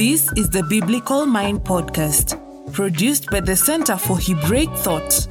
This 0.00 0.24
is 0.34 0.48
the 0.48 0.62
Biblical 0.62 1.26
Mind 1.26 1.60
Podcast, 1.60 2.40
produced 2.72 3.30
by 3.30 3.40
the 3.40 3.54
Center 3.54 3.98
for 3.98 4.18
Hebraic 4.18 4.70
Thought. 4.76 5.28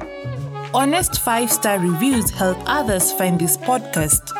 Honest 0.72 1.20
five 1.22 1.50
star 1.50 1.80
reviews 1.80 2.30
help 2.30 2.56
others 2.66 3.10
find 3.10 3.36
this 3.36 3.56
podcast. 3.56 4.30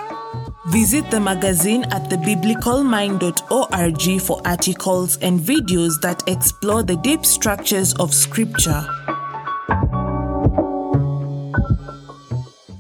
Visit 0.68 1.10
the 1.10 1.18
magazine 1.18 1.82
at 1.90 2.08
thebiblicalmind.org 2.08 4.20
for 4.20 4.40
articles 4.44 5.16
and 5.16 5.40
videos 5.40 6.00
that 6.00 6.22
explore 6.28 6.84
the 6.84 6.96
deep 6.98 7.26
structures 7.26 7.92
of 7.94 8.14
Scripture. 8.14 8.86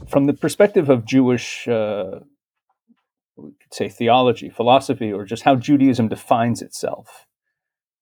From 0.08 0.26
the 0.26 0.34
perspective 0.40 0.88
of 0.88 1.04
Jewish, 1.04 1.66
uh, 1.66 2.20
we 3.36 3.50
could 3.60 3.74
say 3.74 3.88
theology, 3.88 4.50
philosophy, 4.50 5.12
or 5.12 5.24
just 5.24 5.42
how 5.42 5.56
Judaism 5.56 6.06
defines 6.06 6.62
itself 6.62 7.26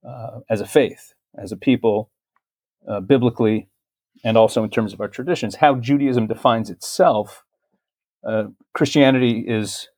uh, 0.06 0.40
as 0.48 0.60
a 0.60 0.66
faith, 0.66 1.14
as 1.36 1.52
a 1.52 1.56
people, 1.56 2.10
uh, 2.88 3.00
biblically, 3.00 3.68
and 4.24 4.36
also 4.36 4.64
in 4.64 4.70
terms 4.70 4.92
of 4.92 5.00
our 5.00 5.08
traditions, 5.08 5.56
how 5.56 5.76
Judaism 5.76 6.26
defines 6.26 6.70
itself 6.70 7.44
uh, 8.26 8.44
Christianity 8.74 9.44
is 9.46 9.88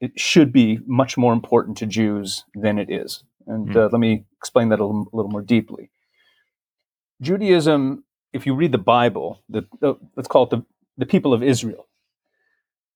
it 0.00 0.18
should 0.18 0.52
be 0.52 0.78
much 0.86 1.16
more 1.16 1.32
important 1.32 1.76
to 1.78 1.86
Jews 1.86 2.44
than 2.54 2.78
it 2.78 2.90
is, 2.90 3.24
and 3.46 3.76
uh, 3.76 3.88
let 3.90 3.98
me 3.98 4.24
explain 4.36 4.68
that 4.68 4.80
a 4.80 4.84
little, 4.84 5.08
a 5.12 5.16
little, 5.16 5.30
more 5.30 5.42
deeply. 5.42 5.90
Judaism, 7.20 8.04
if 8.32 8.46
you 8.46 8.54
read 8.54 8.72
the 8.72 8.78
Bible, 8.78 9.42
the, 9.48 9.66
the, 9.80 9.94
let's 10.16 10.28
call 10.28 10.44
it 10.44 10.50
the, 10.50 10.64
the 10.96 11.06
people 11.06 11.32
of 11.32 11.42
Israel. 11.42 11.88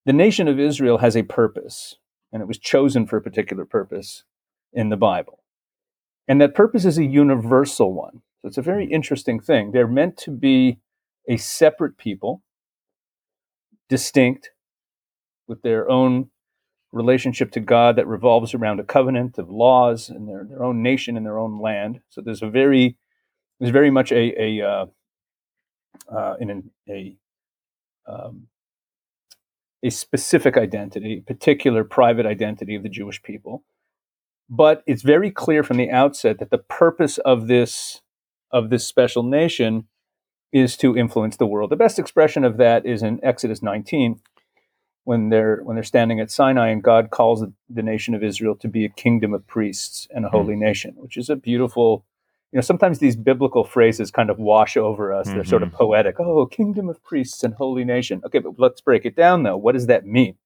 The 0.04 0.12
nation 0.12 0.46
of 0.48 0.60
Israel 0.60 0.98
has 0.98 1.16
a 1.16 1.23
purpose, 1.23 1.96
and 2.32 2.42
it 2.42 2.46
was 2.46 2.59
chosen 2.59 3.06
for 3.06 3.16
a 3.16 3.23
particular 3.23 3.64
purpose 3.64 4.24
in 4.73 4.90
the 4.90 4.96
Bible. 4.96 5.41
And 6.28 6.40
that 6.40 6.54
purpose 6.54 6.84
is 6.84 6.98
a 6.98 7.04
universal 7.04 7.92
one. 7.92 8.23
So 8.40 8.48
it's 8.48 8.59
a 8.59 8.62
very 8.62 8.87
interesting 8.87 9.40
thing. 9.40 9.73
They're 9.73 9.87
meant 9.87 10.16
to 10.18 10.30
be 10.30 10.79
a 11.29 11.37
separate 11.37 11.96
people 11.98 12.42
distinct 13.88 14.51
with 15.46 15.62
their 15.62 15.88
own 15.88 16.30
relationship 16.92 17.51
to 17.52 17.60
God 17.60 17.96
that 17.96 18.06
revolves 18.06 18.54
around 18.54 18.80
a 18.80 18.84
covenant 18.84 19.38
of 19.38 19.48
laws 19.48 20.09
and 20.09 20.29
their, 20.29 20.45
their 20.48 20.62
own 20.62 20.82
nation 20.82 21.16
and 21.16 21.24
their 21.24 21.38
own 21.38 21.60
land. 21.60 22.01
So 22.10 22.20
there's 22.20 22.42
a 22.42 22.51
very 22.51 22.96
there's 23.59 23.73
very 23.73 23.90
much 23.90 24.12
a 24.12 24.42
a 24.42 24.66
uh, 24.66 24.86
uh, 26.14 26.34
in 26.40 26.51
an, 26.51 26.70
a 26.88 27.16
um, 28.07 28.48
a 29.84 29.90
specific 29.90 30.57
identity, 30.57 31.23
particular 31.26 31.84
private 31.84 32.26
identity 32.26 32.74
of 32.74 32.82
the 32.82 32.88
Jewish 32.88 33.23
people. 33.23 33.64
But 34.54 34.82
it's 34.86 35.00
very 35.00 35.30
clear 35.30 35.62
from 35.62 35.78
the 35.78 35.90
outset 35.90 36.38
that 36.38 36.50
the 36.50 36.58
purpose 36.58 37.16
of 37.16 37.46
this 37.46 38.02
of 38.50 38.68
this 38.68 38.86
special 38.86 39.22
nation 39.22 39.86
is 40.52 40.76
to 40.76 40.95
influence 40.95 41.38
the 41.38 41.46
world. 41.46 41.70
The 41.70 41.76
best 41.76 41.98
expression 41.98 42.45
of 42.45 42.58
that 42.58 42.84
is 42.84 43.02
in 43.02 43.18
Exodus 43.24 43.62
19 43.62 44.20
when 45.04 45.30
they're 45.30 45.62
when 45.64 45.74
they're 45.74 45.82
standing 45.82 46.20
at 46.20 46.30
Sinai 46.30 46.68
and 46.68 46.82
God 46.82 47.08
calls 47.08 47.42
the 47.70 47.82
nation 47.82 48.14
of 48.14 48.23
Israel 48.23 48.54
to 48.56 48.68
be 48.68 48.84
a 48.84 48.90
kingdom 48.90 49.32
of 49.32 49.46
priests 49.46 50.06
and 50.10 50.26
a 50.26 50.28
hmm. 50.28 50.36
holy 50.36 50.54
mm. 50.54 50.58
nation, 50.58 50.96
which 50.98 51.16
is 51.16 51.30
a 51.30 51.36
beautiful 51.36 52.04
you 52.52 52.58
know 52.58 52.60
sometimes 52.62 52.98
these 52.98 53.16
biblical 53.16 53.64
phrases 53.64 54.10
kind 54.10 54.28
of 54.28 54.38
wash 54.38 54.76
over 54.76 55.14
us. 55.14 55.28
Mm-hmm. 55.28 55.36
They're 55.36 55.45
sort 55.46 55.62
of 55.62 55.70
mm-hmm. 55.70 55.78
poetic. 55.78 56.20
Oh, 56.20 56.45
kingdom 56.45 56.90
of 56.90 57.02
priests 57.02 57.42
and 57.42 57.54
holy 57.54 57.86
nation. 57.86 58.20
Okay, 58.26 58.38
but 58.38 58.56
let's 58.58 58.82
break 58.82 59.06
it 59.06 59.16
down 59.16 59.45
though. 59.45 59.56
What 59.56 59.73
does 59.73 59.86
that 59.86 60.04
mean? 60.04 60.36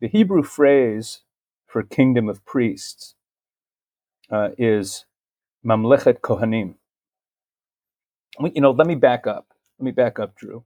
The 0.00 0.08
Hebrew 0.08 0.42
phrase 0.42 1.22
for 1.66 1.82
kingdom 1.82 2.28
of 2.28 2.44
priests 2.44 3.13
uh, 4.30 4.50
is 4.58 5.04
mamlechet 5.64 6.20
kohanim 6.20 6.74
you 8.54 8.60
know, 8.60 8.70
let 8.70 8.86
me 8.86 8.94
back 8.94 9.26
up. 9.26 9.46
Let 9.78 9.84
me 9.84 9.90
back 9.90 10.18
up, 10.18 10.36
Dru. 10.36 10.64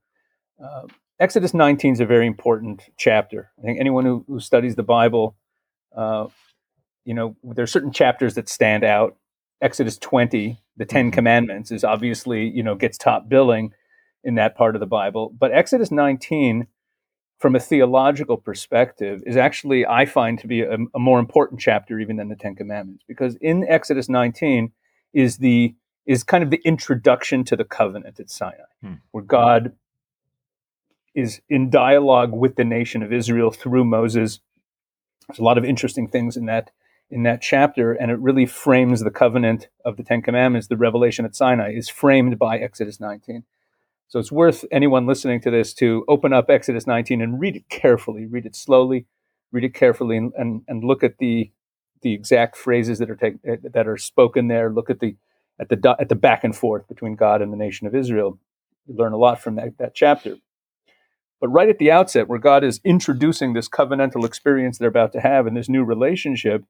Uh, 0.62 0.82
Exodus 1.20 1.54
19 1.54 1.94
is 1.94 2.00
a 2.00 2.06
very 2.06 2.26
important 2.26 2.82
chapter. 2.96 3.50
I 3.58 3.62
think 3.62 3.80
anyone 3.80 4.04
who, 4.04 4.24
who 4.28 4.40
studies 4.40 4.76
the 4.76 4.82
Bible, 4.82 5.36
uh, 5.96 6.26
you 7.04 7.14
know, 7.14 7.36
there 7.42 7.62
are 7.62 7.68
certain 7.68 7.92
chapters 7.92 8.34
that 8.34 8.48
stand 8.48 8.84
out. 8.84 9.16
Exodus 9.60 9.98
20, 9.98 10.58
the 10.76 10.84
10 10.84 11.06
mm-hmm. 11.06 11.14
Commandments, 11.14 11.72
is 11.72 11.82
obviously, 11.82 12.48
you 12.48 12.62
know, 12.62 12.74
gets 12.74 12.96
top 12.96 13.28
billing 13.28 13.72
in 14.22 14.36
that 14.36 14.56
part 14.56 14.76
of 14.76 14.80
the 14.80 14.86
Bible. 14.86 15.34
But 15.36 15.52
Exodus 15.52 15.90
19, 15.90 16.66
from 17.38 17.54
a 17.54 17.60
theological 17.60 18.36
perspective, 18.36 19.22
is 19.24 19.36
actually, 19.36 19.86
I 19.86 20.06
find, 20.06 20.38
to 20.40 20.46
be 20.46 20.62
a, 20.62 20.76
a 20.94 20.98
more 20.98 21.20
important 21.20 21.60
chapter 21.60 21.98
even 21.98 22.16
than 22.16 22.28
the 22.28 22.36
10 22.36 22.56
Commandments. 22.56 23.04
Because 23.06 23.36
in 23.36 23.64
Exodus 23.68 24.08
19 24.08 24.72
is 25.12 25.38
the 25.38 25.74
is 26.04 26.24
kind 26.24 26.42
of 26.42 26.48
the 26.48 26.60
introduction 26.64 27.44
to 27.44 27.54
the 27.54 27.64
covenant 27.64 28.18
at 28.18 28.30
Sinai, 28.30 28.54
hmm. 28.82 28.94
where 29.10 29.22
God 29.22 29.72
is 31.14 31.42
in 31.50 31.68
dialogue 31.68 32.32
with 32.32 32.56
the 32.56 32.64
nation 32.64 33.02
of 33.02 33.12
Israel 33.12 33.50
through 33.50 33.84
Moses. 33.84 34.40
There's 35.28 35.38
a 35.38 35.44
lot 35.44 35.58
of 35.58 35.64
interesting 35.64 36.08
things 36.08 36.36
in 36.36 36.46
that 36.46 36.70
in 37.10 37.22
that 37.22 37.40
chapter, 37.40 37.92
and 37.92 38.10
it 38.10 38.18
really 38.18 38.46
frames 38.46 39.00
the 39.00 39.10
covenant 39.10 39.68
of 39.84 39.96
the 39.96 40.02
Ten 40.02 40.22
Commandments. 40.22 40.66
The 40.66 40.76
revelation 40.76 41.24
at 41.24 41.34
Sinai 41.34 41.72
is 41.72 41.88
framed 41.88 42.38
by 42.38 42.58
Exodus 42.58 43.00
19. 43.00 43.44
So 44.08 44.18
it's 44.18 44.32
worth 44.32 44.64
anyone 44.72 45.06
listening 45.06 45.40
to 45.42 45.50
this 45.50 45.74
to 45.74 46.04
open 46.08 46.32
up 46.32 46.48
Exodus 46.48 46.86
19 46.86 47.20
and 47.20 47.38
read 47.38 47.56
it 47.56 47.68
carefully, 47.68 48.24
read 48.24 48.46
it 48.46 48.56
slowly, 48.56 49.06
read 49.52 49.64
it 49.64 49.74
carefully, 49.74 50.16
and, 50.16 50.32
and, 50.36 50.62
and 50.66 50.82
look 50.82 51.04
at 51.04 51.18
the 51.18 51.50
the 52.00 52.14
exact 52.14 52.56
phrases 52.56 53.00
that 53.00 53.10
are 53.10 53.16
take, 53.16 53.34
eh, 53.44 53.56
that 53.72 53.88
are 53.88 53.96
spoken 53.96 54.46
there. 54.48 54.70
Look 54.70 54.88
at 54.88 55.00
the 55.00 55.16
at 55.60 55.68
the 55.68 55.96
at 55.98 56.08
the 56.08 56.14
back 56.14 56.44
and 56.44 56.56
forth 56.56 56.86
between 56.88 57.16
God 57.16 57.42
and 57.42 57.52
the 57.52 57.56
nation 57.56 57.86
of 57.86 57.94
Israel. 57.94 58.38
You 58.86 58.96
learn 58.96 59.12
a 59.12 59.18
lot 59.18 59.42
from 59.42 59.56
that, 59.56 59.76
that 59.78 59.94
chapter. 59.94 60.36
But 61.40 61.48
right 61.48 61.68
at 61.68 61.78
the 61.78 61.90
outset, 61.90 62.28
where 62.28 62.38
God 62.38 62.64
is 62.64 62.80
introducing 62.84 63.52
this 63.52 63.68
covenantal 63.68 64.24
experience 64.24 64.78
they're 64.78 64.88
about 64.88 65.12
to 65.12 65.20
have 65.20 65.46
in 65.46 65.54
this 65.54 65.68
new 65.68 65.84
relationship, 65.84 66.64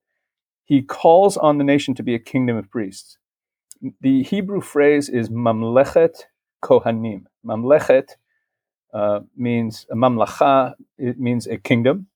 he 0.65 0.83
calls 0.83 1.37
on 1.37 1.59
the 1.59 1.65
nation 1.65 1.95
to 1.95 2.03
be 2.03 2.15
a 2.15 2.19
kingdom 2.19 2.57
of 2.57 2.71
priests. 2.71 3.17
The 4.01 4.23
Hebrew 4.25 4.61
phrase 4.61 5.09
is 5.09 5.31
mamlechet 5.31 6.25
kohanim. 6.63 7.25
Mamlechet 7.45 8.11
uh, 8.93 9.21
means 9.37 9.87
a 9.91 9.95
mamlacha, 9.95 10.75
it 10.97 11.19
means 11.19 11.47
a 11.47 11.59
kingdom. 11.59 12.07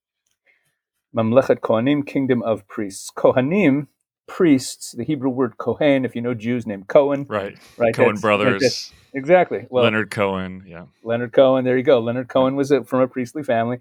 Mamlechet 1.15 1.59
kohanim, 1.59 2.05
kingdom 2.05 2.41
of 2.43 2.67
priests. 2.67 3.11
Kohanim 3.15 3.87
priests, 4.27 4.93
the 4.93 5.03
Hebrew 5.03 5.29
word 5.29 5.57
Kohen, 5.57 6.05
if 6.05 6.15
you 6.15 6.21
know 6.21 6.33
Jews 6.33 6.65
named 6.65 6.87
Cohen. 6.87 7.25
Right. 7.27 7.57
Right. 7.77 7.93
Coen 7.93 8.19
brothers. 8.19 8.91
exactly. 9.13 9.67
Well, 9.69 9.83
Leonard 9.83 10.11
Cohen. 10.11 10.63
Yeah. 10.67 10.85
Leonard 11.03 11.33
Cohen. 11.33 11.65
There 11.65 11.77
you 11.77 11.83
go. 11.83 11.99
Leonard 11.99 12.29
Cohen 12.29 12.55
was 12.55 12.71
a, 12.71 12.83
from 12.83 13.01
a 13.01 13.07
priestly 13.07 13.43
family. 13.43 13.79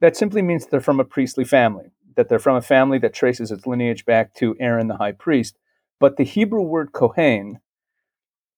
That 0.00 0.16
simply 0.16 0.42
means 0.42 0.66
they're 0.66 0.80
from 0.80 0.98
a 0.98 1.04
priestly 1.04 1.44
family, 1.44 1.92
that 2.16 2.28
they're 2.28 2.40
from 2.40 2.56
a 2.56 2.62
family 2.62 2.98
that 2.98 3.14
traces 3.14 3.52
its 3.52 3.66
lineage 3.66 4.04
back 4.04 4.34
to 4.34 4.56
Aaron 4.58 4.88
the 4.88 4.96
high 4.96 5.12
priest. 5.12 5.56
But 6.00 6.16
the 6.16 6.24
Hebrew 6.24 6.62
word 6.62 6.90
Kohen 6.92 7.60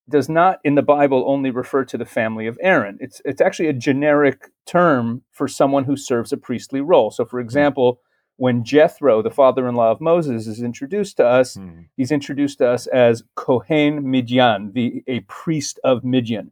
does 0.08 0.28
not 0.28 0.60
in 0.64 0.74
the 0.74 0.82
Bible 0.82 1.24
only 1.26 1.50
refer 1.50 1.84
to 1.84 1.96
the 1.96 2.04
family 2.04 2.46
of 2.46 2.58
Aaron. 2.60 2.98
It's, 3.00 3.22
it's 3.24 3.40
actually 3.40 3.68
a 3.68 3.72
generic 3.72 4.50
term 4.66 5.22
for 5.32 5.48
someone 5.48 5.84
who 5.84 5.96
serves 5.96 6.32
a 6.32 6.36
priestly 6.36 6.80
role. 6.80 7.10
So, 7.10 7.24
for 7.24 7.40
example, 7.40 8.00
when 8.36 8.64
Jethro, 8.64 9.22
the 9.22 9.30
father-in-law 9.30 9.92
of 9.92 10.00
Moses, 10.00 10.46
is 10.46 10.60
introduced 10.60 11.16
to 11.18 11.26
us, 11.26 11.56
mm. 11.56 11.86
he's 11.96 12.10
introduced 12.10 12.58
to 12.58 12.68
us 12.68 12.86
as 12.88 13.22
Kohen 13.34 14.10
Midian, 14.10 14.72
the 14.72 15.02
a 15.06 15.20
priest 15.20 15.78
of 15.84 16.04
Midian. 16.04 16.50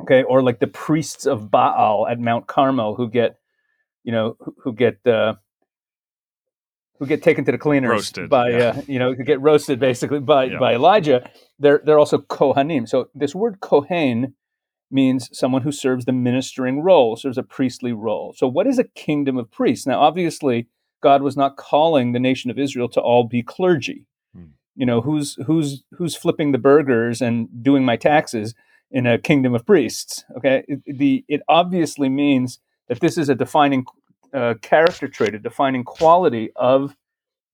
Okay, 0.00 0.24
or 0.24 0.42
like 0.42 0.58
the 0.58 0.66
priests 0.66 1.24
of 1.24 1.52
Baal 1.52 2.08
at 2.08 2.18
Mount 2.18 2.48
Carmel 2.48 2.96
who 2.96 3.08
get, 3.08 3.38
you 4.02 4.10
know, 4.10 4.36
who, 4.40 4.54
who 4.64 4.72
get 4.72 4.98
uh, 5.06 5.34
who 6.98 7.06
get 7.06 7.22
taken 7.22 7.44
to 7.44 7.52
the 7.52 7.58
cleaners 7.58 7.90
roasted, 7.90 8.28
by 8.28 8.50
yeah. 8.50 8.56
uh, 8.56 8.82
you 8.88 8.98
know 8.98 9.14
who 9.14 9.22
get 9.22 9.40
roasted 9.40 9.78
basically 9.78 10.18
by 10.18 10.44
yeah. 10.44 10.58
by 10.58 10.74
Elijah. 10.74 11.30
They're 11.58 11.80
they're 11.84 11.98
also 11.98 12.18
Kohanim. 12.18 12.88
So 12.88 13.08
this 13.14 13.34
word 13.34 13.60
Kohen 13.60 14.34
means 14.90 15.28
someone 15.36 15.62
who 15.62 15.72
serves 15.72 16.04
the 16.04 16.12
ministering 16.12 16.80
role, 16.80 17.16
serves 17.16 17.38
a 17.38 17.42
priestly 17.42 17.92
role. 17.92 18.34
So 18.36 18.46
what 18.46 18.66
is 18.66 18.78
a 18.78 18.84
kingdom 18.84 19.36
of 19.36 19.50
priests? 19.50 19.86
Now, 19.86 20.00
obviously, 20.00 20.68
God 21.02 21.22
was 21.22 21.36
not 21.36 21.56
calling 21.56 22.12
the 22.12 22.20
nation 22.20 22.50
of 22.50 22.58
Israel 22.58 22.88
to 22.90 23.00
all 23.00 23.24
be 23.24 23.42
clergy. 23.42 24.06
Hmm. 24.34 24.44
You 24.76 24.86
know, 24.86 25.00
who's 25.00 25.34
who's 25.46 25.84
who's 25.92 26.16
flipping 26.16 26.52
the 26.52 26.58
burgers 26.58 27.20
and 27.20 27.48
doing 27.62 27.84
my 27.84 27.96
taxes 27.96 28.54
in 28.90 29.06
a 29.06 29.18
kingdom 29.18 29.54
of 29.54 29.66
priests? 29.66 30.24
Okay, 30.36 30.64
it, 30.68 30.80
the 30.86 31.24
it 31.28 31.42
obviously 31.48 32.08
means 32.08 32.60
that 32.88 33.00
this 33.00 33.18
is 33.18 33.28
a 33.28 33.34
defining 33.34 33.84
uh, 34.32 34.54
character 34.62 35.08
trait, 35.08 35.34
a 35.34 35.38
defining 35.38 35.84
quality 35.84 36.50
of 36.56 36.96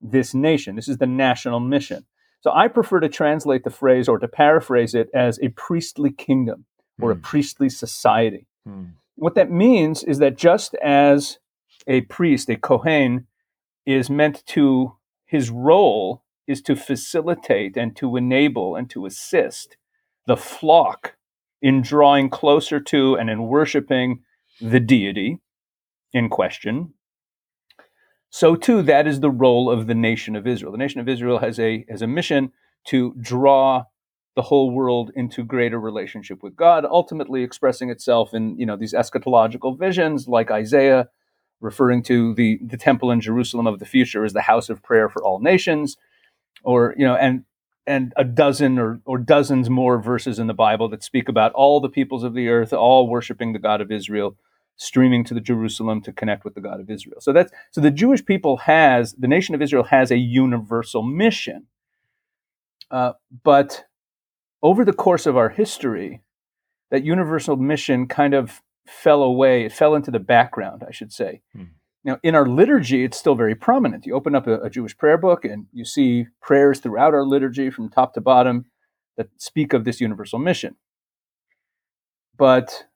this 0.01 0.35
nation. 0.35 0.77
This 0.77 0.89
is 0.89 0.99
the 0.99 1.07
national 1.07 1.61
mission. 1.61 2.07
So 2.41 2.51
I 2.53 2.69
prefer 2.69 3.01
to 3.01 3.09
translate 3.09 3.65
the 3.65 3.71
phrase 3.71 4.09
or 4.09 4.19
to 4.19 4.29
paraphrase 4.29 4.95
it 4.95 5.09
as 5.15 5.39
a 5.41 5.49
priestly 5.51 6.11
kingdom 6.11 6.65
or 7.01 7.13
a 7.13 7.15
hmm. 7.15 7.21
priestly 7.21 7.69
society. 7.69 8.47
Hmm. 8.67 8.85
What 9.17 9.35
that 9.35 9.51
means 9.51 10.03
is 10.03 10.19
that 10.19 10.39
just 10.39 10.75
as 10.77 11.39
a 11.87 12.03
priest, 12.03 12.49
a 12.49 12.57
Kohen, 12.57 13.27
is 13.85 14.09
meant 14.09 14.45
to 14.47 14.97
his 15.27 15.51
role 15.51 16.23
is 16.47 16.63
to 16.63 16.75
facilitate 16.75 17.77
and 17.77 17.95
to 17.97 18.17
enable 18.17 18.75
and 18.75 18.91
to 18.91 19.07
assist 19.07 19.77
the 20.27 20.37
flock 20.37 21.17
in 21.63 21.83
drawing 21.83 22.31
closer 22.31 22.81
to 22.81 23.15
and 23.15 23.31
in 23.31 23.43
worshiping 23.45 24.23
the 24.61 24.81
deity 24.81 25.39
in 26.13 26.29
question. 26.29 26.95
So 28.31 28.55
too, 28.55 28.83
that 28.83 29.07
is 29.07 29.21
the 29.21 29.31
role 29.31 29.71
of 29.71 29.87
the 29.87 29.95
nation 29.95 30.37
of 30.37 30.47
Israel. 30.47 30.73
The 30.73 30.79
nation 30.79 31.01
of 31.01 31.09
Israel 31.09 31.39
has 31.41 31.59
a 31.59 31.85
has 31.89 32.01
a 32.01 32.07
mission 32.07 32.53
to 32.87 33.15
draw 33.21 33.85
the 34.37 34.43
whole 34.43 34.71
world 34.71 35.11
into 35.17 35.45
greater 35.45 35.79
relationship 35.81 36.43
with 36.43 36.57
God, 36.57 36.85
ultimately 36.85 37.43
expressing 37.43 37.91
itself 37.91 38.33
in 38.33 38.57
you 38.59 38.65
know 38.65 38.77
these 38.77 38.95
eschatological 38.95 39.77
visions 39.79 40.29
like 40.29 40.51
Isaiah, 40.51 41.09
referring 41.61 42.05
to 42.05 42.33
the, 42.35 42.59
the 42.63 42.77
temple 42.77 43.11
in 43.11 43.21
Jerusalem 43.21 43.67
of 43.67 43.81
the 43.81 43.85
future 43.85 44.25
as 44.25 44.33
the 44.33 44.43
house 44.43 44.71
of 44.71 44.83
prayer 44.83 45.09
for 45.09 45.25
all 45.25 45.41
nations, 45.41 45.97
or 46.63 46.95
you 46.97 47.05
know, 47.05 47.17
and 47.17 47.45
and 47.85 48.13
a 48.17 48.25
dozen 48.25 48.79
or, 48.79 49.01
or 49.05 49.19
dozens 49.19 49.69
more 49.69 50.01
verses 50.01 50.39
in 50.39 50.47
the 50.47 50.55
Bible 50.55 50.89
that 50.91 51.03
speak 51.03 51.29
about 51.29 51.53
all 51.53 51.81
the 51.81 51.89
peoples 51.89 52.23
of 52.23 52.35
the 52.35 52.49
earth, 52.49 52.73
all 52.73 53.09
worshiping 53.09 53.53
the 53.53 53.59
God 53.59 53.81
of 53.81 53.91
Israel, 53.91 54.37
streaming 54.81 55.23
to 55.25 55.35
the 55.35 55.41
Jerusalem 55.43 56.01
to 56.01 56.13
connect 56.13 56.43
with 56.43 56.55
the 56.55 56.61
God 56.63 56.81
of 56.81 56.89
Israel. 56.89 57.21
So 57.21 57.35
that's 57.35 57.53
so 57.71 57.83
the 57.83 57.91
Jewish 57.91 58.25
people 58.25 58.57
has 58.59 59.13
the 59.13 59.29
nation 59.29 59.55
of 59.55 59.61
Israel 59.61 59.85
has 59.85 60.11
a 60.11 60.17
universal 60.17 61.03
mission, 61.03 61.67
uh, 62.91 63.13
but 63.45 63.85
over 64.63 64.85
the 64.85 64.95
course 64.95 65.27
of 65.27 65.37
our 65.37 65.51
history, 65.51 66.23
that 66.91 67.05
universal 67.05 67.57
mission 67.57 68.09
kind 68.09 68.33
of 68.33 68.63
fell 68.87 69.23
away. 69.23 69.65
It 69.65 69.73
fell 69.73 69.95
into 69.95 70.11
the 70.11 70.19
background, 70.19 70.83
I 70.87 70.93
should 70.93 71.13
say. 71.13 71.43
Hmm. 71.55 71.65
Now, 72.03 72.19
in 72.23 72.35
our 72.35 72.47
liturgy, 72.47 73.05
it's 73.05 73.19
still 73.19 73.35
very 73.35 73.55
prominent. 73.55 74.07
You 74.07 74.15
open 74.15 74.35
up 74.35 74.47
a, 74.47 74.61
a, 74.63 74.71
Jewish 74.71 74.97
prayer 74.97 75.19
book 75.19 75.45
and 75.45 75.67
you 75.73 75.85
see 75.85 76.27
prayers 76.41 76.81
throughout 76.81 77.13
our 77.13 77.27
liturgy 77.27 77.69
from 77.69 77.91
top 77.91 78.15
to 78.15 78.23
bottom 78.23 78.65
that 79.19 79.29
speak 79.37 79.75
of 79.75 79.85
this 79.85 80.01
universal 80.01 80.39
mission. 80.39 80.77
But, 82.39 82.87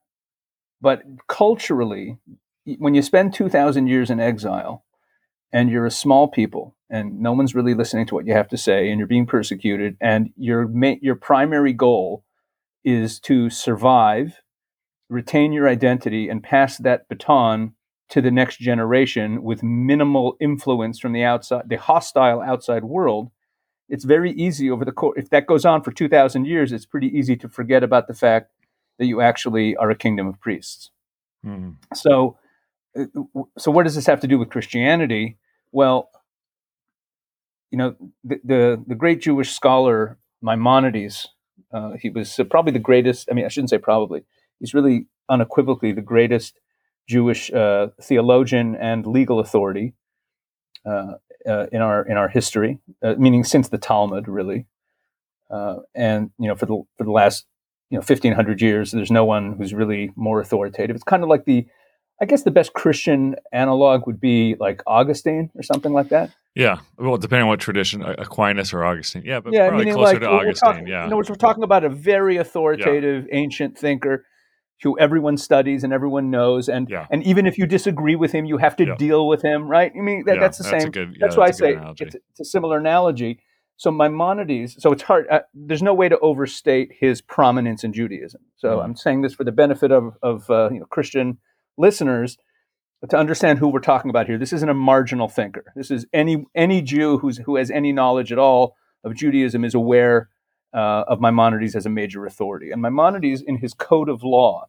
but 0.81 1.03
culturally, 1.27 2.17
when 2.77 2.93
you 2.93 3.01
spend 3.01 3.33
2,000 3.33 3.87
years 3.87 4.09
in 4.09 4.19
exile 4.19 4.83
and 5.51 5.69
you're 5.69 5.85
a 5.85 5.91
small 5.91 6.27
people 6.27 6.75
and 6.89 7.19
no 7.19 7.31
one's 7.33 7.55
really 7.55 7.73
listening 7.73 8.05
to 8.07 8.15
what 8.15 8.25
you 8.25 8.33
have 8.33 8.47
to 8.49 8.57
say 8.57 8.89
and 8.89 8.99
you're 8.99 9.07
being 9.07 9.25
persecuted 9.25 9.97
and 10.01 10.31
your, 10.35 10.69
your 11.01 11.15
primary 11.15 11.73
goal 11.73 12.23
is 12.83 13.19
to 13.19 13.49
survive 13.49 14.41
retain 15.09 15.51
your 15.53 15.67
identity 15.67 16.29
and 16.29 16.43
pass 16.43 16.77
that 16.77 17.07
baton 17.07 17.73
to 18.09 18.21
the 18.21 18.31
next 18.31 18.57
generation 18.57 19.43
with 19.43 19.63
minimal 19.63 20.35
influence 20.39 20.99
from 20.99 21.13
the 21.13 21.23
outside, 21.23 21.63
the 21.67 21.77
hostile 21.77 22.41
outside 22.41 22.83
world, 22.83 23.31
it's 23.89 24.03
very 24.03 24.31
easy 24.31 24.69
over 24.69 24.85
the 24.85 24.91
course, 24.91 25.15
if 25.17 25.29
that 25.29 25.47
goes 25.47 25.65
on 25.65 25.81
for 25.81 25.91
2,000 25.91 26.45
years, 26.45 26.71
it's 26.71 26.85
pretty 26.85 27.07
easy 27.07 27.35
to 27.37 27.49
forget 27.49 27.83
about 27.83 28.07
the 28.07 28.13
fact 28.13 28.51
that 28.97 29.05
you 29.05 29.21
actually 29.21 29.75
are 29.75 29.89
a 29.89 29.95
kingdom 29.95 30.27
of 30.27 30.39
priests. 30.39 30.91
Mm-hmm. 31.45 31.71
So, 31.93 32.37
uh, 32.97 33.05
so 33.57 33.71
what 33.71 33.83
does 33.83 33.95
this 33.95 34.05
have 34.07 34.21
to 34.21 34.27
do 34.27 34.39
with 34.39 34.49
Christianity? 34.49 35.37
Well, 35.71 36.09
you 37.71 37.77
know, 37.77 37.95
the, 38.23 38.39
the, 38.43 38.83
the 38.87 38.95
great 38.95 39.21
Jewish 39.21 39.51
scholar 39.51 40.17
Maimonides, 40.41 41.27
uh, 41.73 41.93
he 42.01 42.09
was 42.09 42.39
probably 42.49 42.71
the 42.71 42.79
greatest, 42.79 43.27
I 43.29 43.33
mean, 43.33 43.45
I 43.45 43.49
shouldn't 43.49 43.69
say 43.69 43.77
probably, 43.77 44.23
he's 44.59 44.73
really 44.73 45.07
unequivocally 45.27 45.91
the 45.91 46.01
greatest 46.01 46.59
Jewish 47.07 47.51
uh, 47.51 47.87
theologian 48.01 48.75
and 48.75 49.05
legal 49.05 49.39
authority 49.39 49.93
uh, 50.85 51.13
uh, 51.47 51.67
in 51.71 51.81
our 51.81 52.03
in 52.03 52.17
our 52.17 52.27
history, 52.27 52.79
uh, 53.03 53.13
meaning 53.17 53.43
since 53.43 53.69
the 53.69 53.77
Talmud, 53.77 54.27
really. 54.27 54.65
Uh, 55.49 55.77
and 55.93 56.31
you 56.39 56.47
know, 56.47 56.55
for 56.55 56.65
the 56.65 56.81
for 56.97 57.03
the 57.03 57.11
last 57.11 57.45
you 57.89 57.97
know 57.97 58.01
fifteen 58.01 58.33
hundred 58.33 58.61
years, 58.61 58.91
there's 58.91 59.11
no 59.11 59.25
one 59.25 59.55
who's 59.57 59.73
really 59.73 60.11
more 60.15 60.39
authoritative. 60.39 60.95
It's 60.95 61.03
kind 61.03 61.23
of 61.23 61.29
like 61.29 61.45
the, 61.45 61.65
I 62.21 62.25
guess, 62.25 62.43
the 62.43 62.51
best 62.51 62.73
Christian 62.73 63.35
analog 63.51 64.07
would 64.07 64.19
be 64.19 64.55
like 64.59 64.81
Augustine 64.87 65.51
or 65.55 65.63
something 65.63 65.93
like 65.93 66.09
that. 66.09 66.31
Yeah, 66.55 66.79
well, 66.97 67.17
depending 67.17 67.43
on 67.43 67.49
what 67.49 67.59
tradition, 67.59 68.01
Aquinas 68.01 68.73
or 68.73 68.85
Augustine. 68.85 69.23
Yeah, 69.25 69.41
but 69.41 69.53
yeah, 69.53 69.67
probably 69.67 69.85
closer 69.91 70.13
like, 70.13 70.19
to 70.21 70.29
Augustine. 70.29 70.71
Talking, 70.71 70.87
yeah, 70.87 71.03
you 71.03 71.09
know, 71.09 71.17
we're 71.17 71.23
talking 71.23 71.63
about 71.63 71.83
a 71.83 71.89
very 71.89 72.37
authoritative 72.37 73.25
yeah. 73.29 73.37
ancient 73.37 73.77
thinker 73.77 74.25
who 74.83 74.97
everyone 74.99 75.37
studies 75.37 75.83
and 75.83 75.93
everyone 75.93 76.29
knows 76.29 76.67
and 76.67 76.89
yeah. 76.89 77.07
and 77.09 77.23
even 77.23 77.47
if 77.47 77.57
you 77.57 77.65
disagree 77.65 78.15
with 78.15 78.31
him 78.31 78.45
you 78.45 78.57
have 78.57 78.75
to 78.75 78.85
yeah. 78.85 78.95
deal 78.97 79.27
with 79.27 79.41
him 79.41 79.67
right 79.67 79.91
i 79.97 80.01
mean 80.01 80.23
that, 80.25 80.39
that's 80.39 80.57
the 80.57 80.63
that's 80.63 80.83
same 80.83 80.91
good, 80.91 81.17
that's 81.19 81.37
why 81.37 81.45
i 81.45 81.51
say 81.51 81.77
it's, 81.99 82.15
it's, 82.15 82.39
a 82.39 82.45
similar 82.45 82.77
analogy 82.77 83.39
so 83.77 83.91
maimonides 83.91 84.81
so 84.81 84.91
it's 84.91 85.03
hard 85.03 85.27
uh, 85.29 85.41
there's 85.53 85.83
no 85.83 85.93
way 85.93 86.09
to 86.09 86.19
overstate 86.19 86.91
his 86.99 87.21
prominence 87.21 87.83
in 87.83 87.93
judaism 87.93 88.41
so 88.55 88.77
mm. 88.77 88.83
i'm 88.83 88.95
saying 88.95 89.21
this 89.21 89.33
for 89.33 89.43
the 89.43 89.51
benefit 89.51 89.91
of, 89.91 90.17
of 90.21 90.49
uh, 90.49 90.69
you 90.71 90.79
know, 90.79 90.85
christian 90.85 91.37
listeners 91.77 92.37
to 93.09 93.17
understand 93.17 93.59
who 93.59 93.67
we're 93.67 93.79
talking 93.79 94.09
about 94.09 94.27
here 94.27 94.37
this 94.37 94.53
isn't 94.53 94.69
a 94.69 94.73
marginal 94.73 95.27
thinker 95.27 95.65
this 95.75 95.91
is 95.91 96.05
any 96.13 96.45
any 96.55 96.81
jew 96.81 97.17
who's 97.19 97.37
who 97.39 97.55
has 97.55 97.69
any 97.69 97.91
knowledge 97.91 98.31
at 98.31 98.39
all 98.39 98.75
of 99.03 99.15
judaism 99.15 99.63
is 99.63 99.75
aware 99.75 100.29
uh, 100.75 101.05
of 101.07 101.21
Maimonides 101.21 101.75
as 101.75 101.85
a 101.85 101.89
major 101.89 102.25
authority. 102.25 102.69
And 102.69 102.81
Maimonides, 102.81 103.41
in 103.41 103.57
his 103.57 103.73
code 103.73 104.09
of 104.09 104.23
law, 104.23 104.67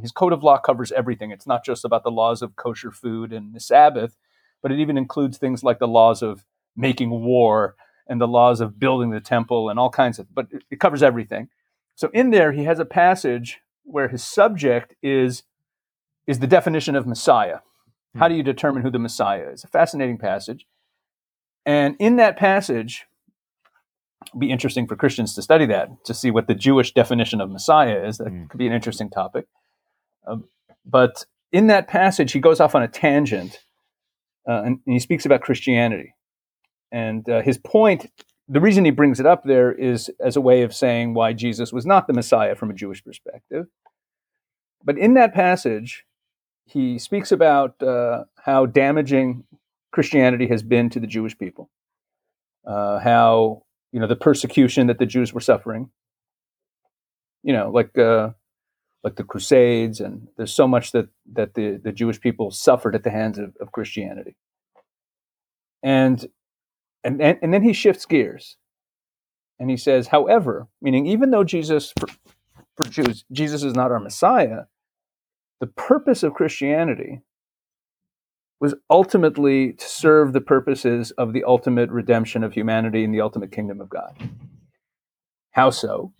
his 0.00 0.12
code 0.12 0.32
of 0.32 0.44
law 0.44 0.58
covers 0.58 0.92
everything. 0.92 1.32
It's 1.32 1.46
not 1.46 1.64
just 1.64 1.84
about 1.84 2.04
the 2.04 2.12
laws 2.12 2.42
of 2.42 2.54
kosher 2.54 2.92
food 2.92 3.32
and 3.32 3.52
the 3.52 3.58
Sabbath, 3.58 4.16
but 4.62 4.70
it 4.70 4.78
even 4.78 4.96
includes 4.96 5.36
things 5.36 5.64
like 5.64 5.80
the 5.80 5.88
laws 5.88 6.22
of 6.22 6.44
making 6.76 7.10
war 7.10 7.74
and 8.10 8.20
the 8.20 8.28
laws 8.28 8.60
of 8.60 8.78
building 8.78 9.10
the 9.10 9.20
temple 9.20 9.70
and 9.70 9.78
all 9.78 9.88
kinds 9.88 10.18
of, 10.18 10.26
but 10.34 10.48
it 10.70 10.80
covers 10.80 11.02
everything. 11.02 11.48
So 11.94 12.10
in 12.12 12.30
there, 12.30 12.52
he 12.52 12.64
has 12.64 12.78
a 12.78 12.84
passage 12.84 13.60
where 13.84 14.08
his 14.08 14.22
subject 14.22 14.94
is, 15.02 15.44
is 16.26 16.40
the 16.40 16.46
definition 16.46 16.96
of 16.96 17.06
Messiah. 17.06 17.60
How 18.16 18.26
do 18.26 18.34
you 18.34 18.42
determine 18.42 18.82
who 18.82 18.90
the 18.90 18.98
Messiah 18.98 19.48
is? 19.50 19.62
A 19.62 19.68
fascinating 19.68 20.18
passage. 20.18 20.66
And 21.64 21.94
in 22.00 22.16
that 22.16 22.36
passage, 22.36 23.06
be 24.36 24.50
interesting 24.50 24.86
for 24.86 24.96
Christians 24.96 25.34
to 25.34 25.42
study 25.42 25.66
that 25.66 26.04
to 26.04 26.12
see 26.12 26.30
what 26.30 26.48
the 26.48 26.54
Jewish 26.54 26.92
definition 26.92 27.40
of 27.40 27.50
Messiah 27.50 28.04
is. 28.04 28.18
That 28.18 28.28
mm. 28.28 28.50
could 28.50 28.58
be 28.58 28.66
an 28.66 28.72
interesting 28.72 29.10
topic. 29.10 29.46
Um, 30.26 30.48
but 30.84 31.24
in 31.52 31.68
that 31.68 31.88
passage, 31.88 32.32
he 32.32 32.40
goes 32.40 32.60
off 32.60 32.74
on 32.74 32.82
a 32.82 32.88
tangent 32.88 33.64
uh, 34.48 34.62
and, 34.64 34.80
and, 34.86 34.92
he 34.94 34.98
speaks 34.98 35.26
about 35.26 35.42
Christianity. 35.42 36.14
And 36.92 37.28
uh, 37.28 37.42
his 37.42 37.58
point, 37.58 38.10
the 38.48 38.60
reason 38.60 38.84
he 38.84 38.90
brings 38.90 39.20
it 39.20 39.26
up 39.26 39.44
there 39.44 39.72
is 39.72 40.10
as 40.20 40.36
a 40.36 40.40
way 40.40 40.62
of 40.62 40.74
saying 40.74 41.14
why 41.14 41.32
Jesus 41.32 41.72
was 41.72 41.86
not 41.86 42.06
the 42.06 42.12
Messiah 42.12 42.56
from 42.56 42.70
a 42.70 42.74
Jewish 42.74 43.04
perspective. 43.04 43.66
But 44.82 44.98
in 44.98 45.14
that 45.14 45.34
passage, 45.34 46.04
he 46.64 46.98
speaks 46.98 47.30
about 47.32 47.80
uh, 47.82 48.24
how 48.44 48.66
damaging 48.66 49.44
Christianity 49.92 50.46
has 50.48 50.62
been 50.62 50.88
to 50.90 51.00
the 51.00 51.06
Jewish 51.06 51.36
people, 51.36 51.70
uh, 52.66 52.98
how 53.00 53.64
you 53.92 54.00
know 54.00 54.06
the 54.06 54.16
persecution 54.16 54.86
that 54.86 54.98
the 54.98 55.06
Jews 55.06 55.32
were 55.32 55.40
suffering. 55.40 55.90
You 57.42 57.52
know, 57.52 57.70
like 57.70 57.96
uh, 57.98 58.30
like 59.02 59.16
the 59.16 59.24
Crusades, 59.24 60.00
and 60.00 60.28
there's 60.36 60.54
so 60.54 60.68
much 60.68 60.92
that 60.92 61.08
that 61.32 61.54
the 61.54 61.80
the 61.82 61.92
Jewish 61.92 62.20
people 62.20 62.50
suffered 62.50 62.94
at 62.94 63.02
the 63.02 63.10
hands 63.10 63.38
of, 63.38 63.56
of 63.60 63.72
Christianity. 63.72 64.36
And 65.82 66.28
and 67.04 67.20
and 67.20 67.52
then 67.52 67.62
he 67.62 67.72
shifts 67.72 68.06
gears, 68.06 68.56
and 69.58 69.70
he 69.70 69.76
says, 69.76 70.08
however, 70.08 70.68
meaning 70.80 71.06
even 71.06 71.30
though 71.30 71.44
Jesus 71.44 71.92
for, 71.98 72.08
for 72.76 72.84
Jews, 72.84 73.24
Jesus 73.32 73.62
is 73.62 73.74
not 73.74 73.90
our 73.90 74.00
Messiah, 74.00 74.64
the 75.60 75.66
purpose 75.66 76.22
of 76.22 76.34
Christianity 76.34 77.22
was 78.60 78.74
ultimately 78.90 79.72
to 79.72 79.86
serve 79.86 80.32
the 80.32 80.40
purposes 80.40 81.10
of 81.12 81.32
the 81.32 81.44
ultimate 81.44 81.90
redemption 81.90 82.44
of 82.44 82.52
humanity 82.52 83.04
and 83.04 83.14
the 83.14 83.20
ultimate 83.20 83.50
kingdom 83.50 83.80
of 83.80 83.88
God. 83.88 84.14
How 85.52 85.70
so? 85.70 86.12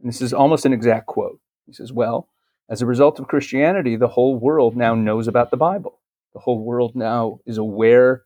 And 0.00 0.08
this 0.08 0.22
is 0.22 0.32
almost 0.32 0.64
an 0.64 0.72
exact 0.72 1.06
quote. 1.06 1.40
He 1.66 1.72
says, 1.72 1.92
Well, 1.92 2.28
as 2.70 2.82
a 2.82 2.86
result 2.86 3.18
of 3.18 3.28
Christianity, 3.28 3.96
the 3.96 4.08
whole 4.08 4.36
world 4.36 4.76
now 4.76 4.94
knows 4.94 5.28
about 5.28 5.50
the 5.50 5.56
Bible. 5.56 6.00
The 6.32 6.40
whole 6.40 6.62
world 6.62 6.94
now 6.94 7.40
is 7.46 7.58
aware 7.58 8.24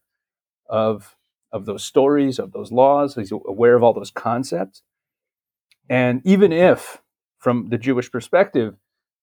of, 0.69 1.17
of 1.53 1.67
those 1.67 1.85
stories, 1.85 2.39
of 2.39 2.53
those 2.53 2.73
laws, 2.73 3.15
he's 3.15 3.33
aware 3.33 3.77
of 3.77 3.83
all 3.83 3.93
those 3.93 4.11
concepts. 4.11 4.83
And 5.89 6.23
even 6.25 6.53
if, 6.53 7.03
from 7.39 7.69
the 7.69 7.79
Jewish 7.79 8.11
perspective, 8.11 8.77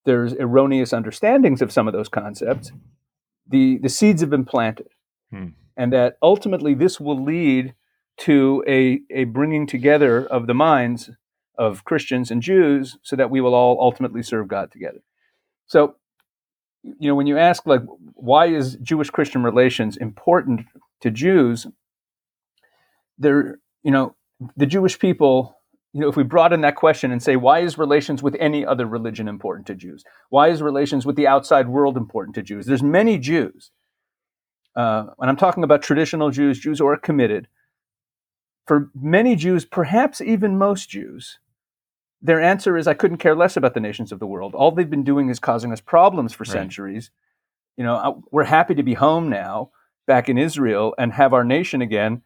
there's 0.06 0.34
erroneous 0.34 0.94
understandings 0.94 1.62
of 1.62 1.72
some 1.72 1.88
of 1.88 1.94
those 1.94 2.10
concepts, 2.10 2.72
the, 3.48 3.80
the 3.80 3.90
seeds 3.90 4.22
have 4.22 4.30
been 4.30 4.46
planted. 4.46 4.88
Hmm. 5.32 5.48
And 5.76 5.94
that 5.94 6.18
ultimately 6.22 6.74
this 6.74 7.00
will 7.00 7.24
lead 7.24 7.74
to 8.18 8.64
a, 8.68 9.00
a 9.10 9.24
bringing 9.24 9.66
together 9.66 10.26
of 10.26 10.46
the 10.46 10.54
minds 10.54 11.10
of 11.58 11.84
Christians 11.86 12.32
and 12.32 12.42
Jews 12.42 12.98
so 13.02 13.16
that 13.16 13.30
we 13.30 13.42
will 13.42 13.56
all 13.56 13.78
ultimately 13.82 14.24
serve 14.24 14.48
God 14.48 14.72
together. 14.72 15.00
So, 15.68 15.96
you 16.84 17.08
know, 17.08 17.16
when 17.16 17.28
you 17.28 17.38
ask, 17.38 17.66
like, 17.66 17.82
why 18.14 18.48
is 18.48 18.78
Jewish 18.82 19.10
Christian 19.10 19.44
relations 19.44 19.98
important 19.98 20.62
to 21.02 21.12
Jews? 21.12 21.68
There, 23.20 23.60
you 23.84 23.92
know, 23.92 24.16
the 24.56 24.66
Jewish 24.66 24.98
people, 24.98 25.60
you 25.94 26.02
know, 26.02 26.08
if 26.08 26.16
we 26.16 26.24
broaden 26.24 26.62
that 26.62 26.76
question 26.76 27.12
and 27.12 27.22
say, 27.22 27.36
why 27.36 27.60
is 27.60 27.78
relations 27.78 28.24
with 28.24 28.36
any 28.40 28.66
other 28.66 28.86
religion 28.86 29.28
important 29.28 29.68
to 29.68 29.76
Jews? 29.76 30.04
Why 30.30 30.48
is 30.50 30.62
relations 30.62 31.06
with 31.06 31.16
the 31.16 31.28
outside 31.28 31.68
world 31.68 31.98
important 31.98 32.36
to 32.36 32.42
Jews? 32.42 32.66
There's 32.66 32.84
many 32.84 33.18
Jews. 33.18 33.72
Uh, 34.76 35.08
and 35.20 35.30
I'm 35.30 35.36
talking 35.36 35.64
about 35.64 35.82
traditional 35.82 36.32
Jews, 36.32 36.60
Jews 36.60 36.80
who 36.80 36.88
are 36.88 36.98
committed. 36.98 37.48
For 38.66 38.92
many 38.96 39.36
Jews, 39.36 39.66
perhaps 39.66 40.22
even 40.22 40.58
most 40.58 40.90
Jews, 40.90 41.40
their 42.22 42.40
answer 42.42 42.78
is, 42.78 42.88
I 42.88 42.94
couldn't 42.94 43.18
care 43.18 43.36
less 43.36 43.58
about 43.58 43.74
the 43.74 43.80
nations 43.80 44.12
of 44.12 44.20
the 44.20 44.28
world. 44.28 44.54
All 44.54 44.72
they've 44.72 44.90
been 44.90 45.04
doing 45.04 45.30
is 45.30 45.40
causing 45.40 45.72
us 45.74 45.82
problems 45.82 46.34
for 46.34 46.44
right. 46.44 46.52
centuries. 46.52 47.12
You 47.78 47.84
know, 47.84 48.24
we're 48.32 48.44
happy 48.44 48.76
to 48.76 48.84
be 48.84 48.94
home 48.94 49.30
now, 49.30 49.72
back 50.06 50.30
in 50.30 50.38
Israel, 50.38 50.94
and 50.98 51.14
have 51.14 51.34
our 51.34 51.44
nation 51.44 51.82
again. 51.82 52.22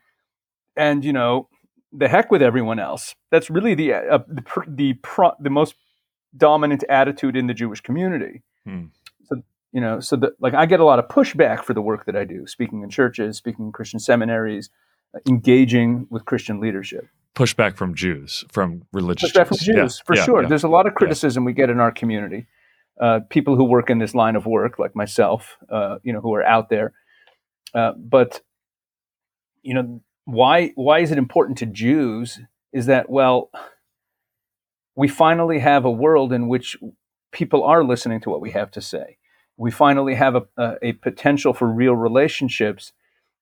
And, 0.75 1.05
you 1.05 1.13
know, 1.13 1.49
the 1.93 2.07
heck 2.07 2.31
with 2.31 2.41
everyone 2.41 2.79
else. 2.79 3.15
That's 3.31 3.49
really 3.49 3.75
the 3.75 3.93
uh, 3.93 4.19
the 4.27 4.43
the, 4.67 4.93
pro, 4.93 5.31
the, 5.39 5.49
most 5.49 5.75
dominant 6.35 6.83
attitude 6.89 7.35
in 7.35 7.47
the 7.47 7.53
Jewish 7.53 7.81
community. 7.81 8.41
Hmm. 8.65 8.85
So 9.25 9.43
you 9.71 9.79
know, 9.79 9.99
so 9.99 10.15
that 10.17 10.33
like 10.39 10.53
I 10.53 10.65
get 10.65 10.79
a 10.79 10.85
lot 10.85 10.99
of 10.99 11.07
pushback 11.07 11.63
for 11.63 11.73
the 11.73 11.81
work 11.81 12.05
that 12.05 12.15
I 12.15 12.25
do, 12.25 12.47
speaking 12.47 12.81
in 12.81 12.89
churches, 12.89 13.37
speaking 13.37 13.65
in 13.65 13.71
Christian 13.71 13.99
seminaries, 13.99 14.69
uh, 15.15 15.19
engaging 15.29 16.07
with 16.09 16.25
Christian 16.25 16.59
leadership. 16.59 17.07
Pushback 17.35 17.75
from 17.75 17.95
Jews, 17.95 18.43
from 18.51 18.83
religious 18.91 19.31
pushback 19.31 19.49
Jews. 19.49 19.65
from 19.65 19.75
Jews, 19.75 19.97
yeah. 19.97 20.05
for 20.05 20.15
yeah, 20.15 20.25
sure. 20.25 20.41
Yeah. 20.43 20.49
There's 20.49 20.63
a 20.63 20.69
lot 20.69 20.87
of 20.87 20.95
criticism 20.95 21.45
we 21.45 21.53
get 21.53 21.69
in 21.69 21.79
our 21.79 21.91
community. 21.91 22.47
Uh, 22.99 23.21
people 23.29 23.55
who 23.55 23.63
work 23.63 23.89
in 23.89 23.97
this 23.97 24.13
line 24.13 24.35
of 24.35 24.45
work, 24.45 24.77
like 24.77 24.95
myself, 24.95 25.57
uh, 25.71 25.97
you 26.03 26.13
know, 26.13 26.21
who 26.21 26.33
are 26.35 26.43
out 26.43 26.69
there. 26.69 26.93
Uh, 27.73 27.91
but 27.97 28.41
you 29.63 29.73
know, 29.73 30.01
why 30.25 30.71
why 30.75 30.99
is 30.99 31.11
it 31.11 31.17
important 31.17 31.57
to 31.59 31.65
Jews 31.65 32.39
is 32.71 32.85
that 32.87 33.09
well 33.09 33.49
we 34.95 35.07
finally 35.07 35.59
have 35.59 35.85
a 35.85 35.91
world 35.91 36.31
in 36.31 36.47
which 36.47 36.77
people 37.31 37.63
are 37.63 37.83
listening 37.83 38.21
to 38.21 38.29
what 38.29 38.41
we 38.41 38.51
have 38.51 38.71
to 38.71 38.81
say. 38.81 39.17
We 39.57 39.71
finally 39.71 40.15
have 40.15 40.35
a, 40.35 40.43
a, 40.57 40.75
a 40.81 40.91
potential 40.93 41.53
for 41.53 41.67
real 41.67 41.95
relationships 41.95 42.93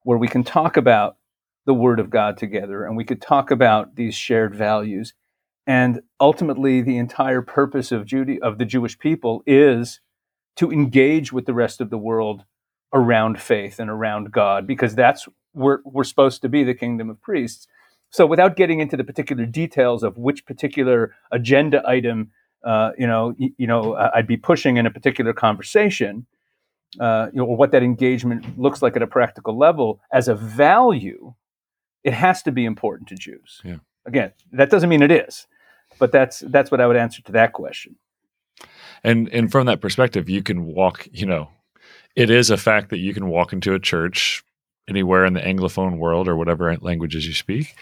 where 0.03 0.17
we 0.17 0.27
can 0.27 0.43
talk 0.43 0.77
about 0.77 1.17
the 1.65 1.73
Word 1.73 1.99
of 1.99 2.09
God 2.09 2.37
together 2.37 2.85
and 2.85 2.97
we 2.97 3.03
could 3.03 3.21
talk 3.21 3.51
about 3.51 3.95
these 3.95 4.15
shared 4.15 4.55
values. 4.55 5.13
And 5.67 6.01
ultimately, 6.19 6.81
the 6.81 6.97
entire 6.97 7.41
purpose 7.41 7.91
of, 7.91 8.05
Judy, 8.05 8.41
of 8.41 8.57
the 8.57 8.65
Jewish 8.65 8.97
people 8.97 9.43
is 9.45 10.01
to 10.55 10.71
engage 10.71 11.31
with 11.31 11.45
the 11.45 11.53
rest 11.53 11.79
of 11.79 11.89
the 11.91 11.97
world 11.97 12.45
around 12.93 13.39
faith 13.39 13.79
and 13.79 13.89
around 13.89 14.31
God, 14.31 14.65
because 14.65 14.95
that's 14.95 15.27
we're, 15.53 15.79
we're 15.83 16.03
supposed 16.03 16.41
to 16.41 16.49
be 16.49 16.63
the 16.63 16.73
kingdom 16.73 17.09
of 17.09 17.21
priests. 17.21 17.67
So 18.09 18.25
without 18.25 18.55
getting 18.55 18.79
into 18.79 18.97
the 18.97 19.03
particular 19.03 19.45
details 19.45 20.03
of 20.03 20.17
which 20.17 20.45
particular 20.45 21.15
agenda 21.31 21.81
item, 21.87 22.31
uh, 22.63 22.91
you 22.97 23.07
know, 23.07 23.33
you, 23.37 23.51
you 23.57 23.67
know, 23.67 23.95
I'd 23.95 24.27
be 24.27 24.37
pushing 24.37 24.77
in 24.77 24.85
a 24.85 24.91
particular 24.91 25.33
conversation, 25.33 26.25
uh, 26.99 27.27
you 27.31 27.39
know, 27.39 27.45
or 27.45 27.55
what 27.55 27.71
that 27.71 27.83
engagement 27.83 28.59
looks 28.59 28.81
like 28.81 28.95
at 28.95 29.01
a 29.01 29.07
practical 29.07 29.57
level 29.57 30.01
as 30.11 30.27
a 30.27 30.35
value, 30.35 31.33
it 32.03 32.13
has 32.13 32.43
to 32.43 32.51
be 32.51 32.65
important 32.65 33.07
to 33.09 33.15
Jews. 33.15 33.61
Yeah. 33.63 33.77
Again, 34.05 34.33
that 34.51 34.69
doesn't 34.69 34.89
mean 34.89 35.01
it 35.01 35.11
is, 35.11 35.47
but 35.99 36.11
that's 36.11 36.39
that's 36.39 36.71
what 36.71 36.81
I 36.81 36.87
would 36.87 36.97
answer 36.97 37.21
to 37.23 37.31
that 37.33 37.53
question. 37.53 37.95
And 39.03 39.29
and 39.29 39.51
from 39.51 39.67
that 39.67 39.79
perspective, 39.79 40.29
you 40.29 40.43
can 40.43 40.65
walk. 40.65 41.07
You 41.11 41.27
know, 41.27 41.49
it 42.15 42.29
is 42.29 42.49
a 42.49 42.57
fact 42.57 42.89
that 42.89 42.97
you 42.97 43.13
can 43.13 43.27
walk 43.27 43.53
into 43.53 43.73
a 43.73 43.79
church 43.79 44.43
anywhere 44.91 45.25
in 45.25 45.33
the 45.33 45.39
Anglophone 45.39 45.97
world 45.97 46.27
or 46.27 46.35
whatever 46.35 46.75
languages 46.77 47.25
you 47.25 47.33
speak. 47.33 47.75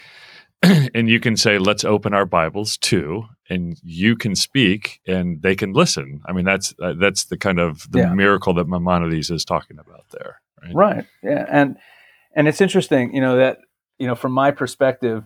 and 0.62 1.08
you 1.08 1.20
can 1.20 1.36
say, 1.36 1.58
let's 1.58 1.84
open 1.84 2.14
our 2.14 2.26
Bibles 2.26 2.76
too, 2.76 3.24
and 3.48 3.78
you 3.82 4.14
can 4.14 4.34
speak 4.34 5.00
and 5.06 5.42
they 5.42 5.56
can 5.56 5.72
listen. 5.72 6.20
I 6.26 6.32
mean, 6.32 6.44
that's 6.44 6.74
uh, 6.82 6.94
that's 6.98 7.24
the 7.24 7.38
kind 7.38 7.58
of 7.58 7.90
the 7.90 8.00
yeah. 8.00 8.14
miracle 8.14 8.54
that 8.54 8.68
Maimonides 8.68 9.30
is 9.30 9.44
talking 9.44 9.78
about 9.78 10.04
there. 10.10 10.40
Right? 10.62 10.74
right. 10.74 11.06
Yeah. 11.22 11.46
And 11.48 11.76
and 12.34 12.46
it's 12.46 12.60
interesting, 12.60 13.14
you 13.14 13.20
know, 13.20 13.36
that 13.36 13.58
you 13.98 14.06
know, 14.06 14.14
from 14.14 14.32
my 14.32 14.50
perspective, 14.50 15.24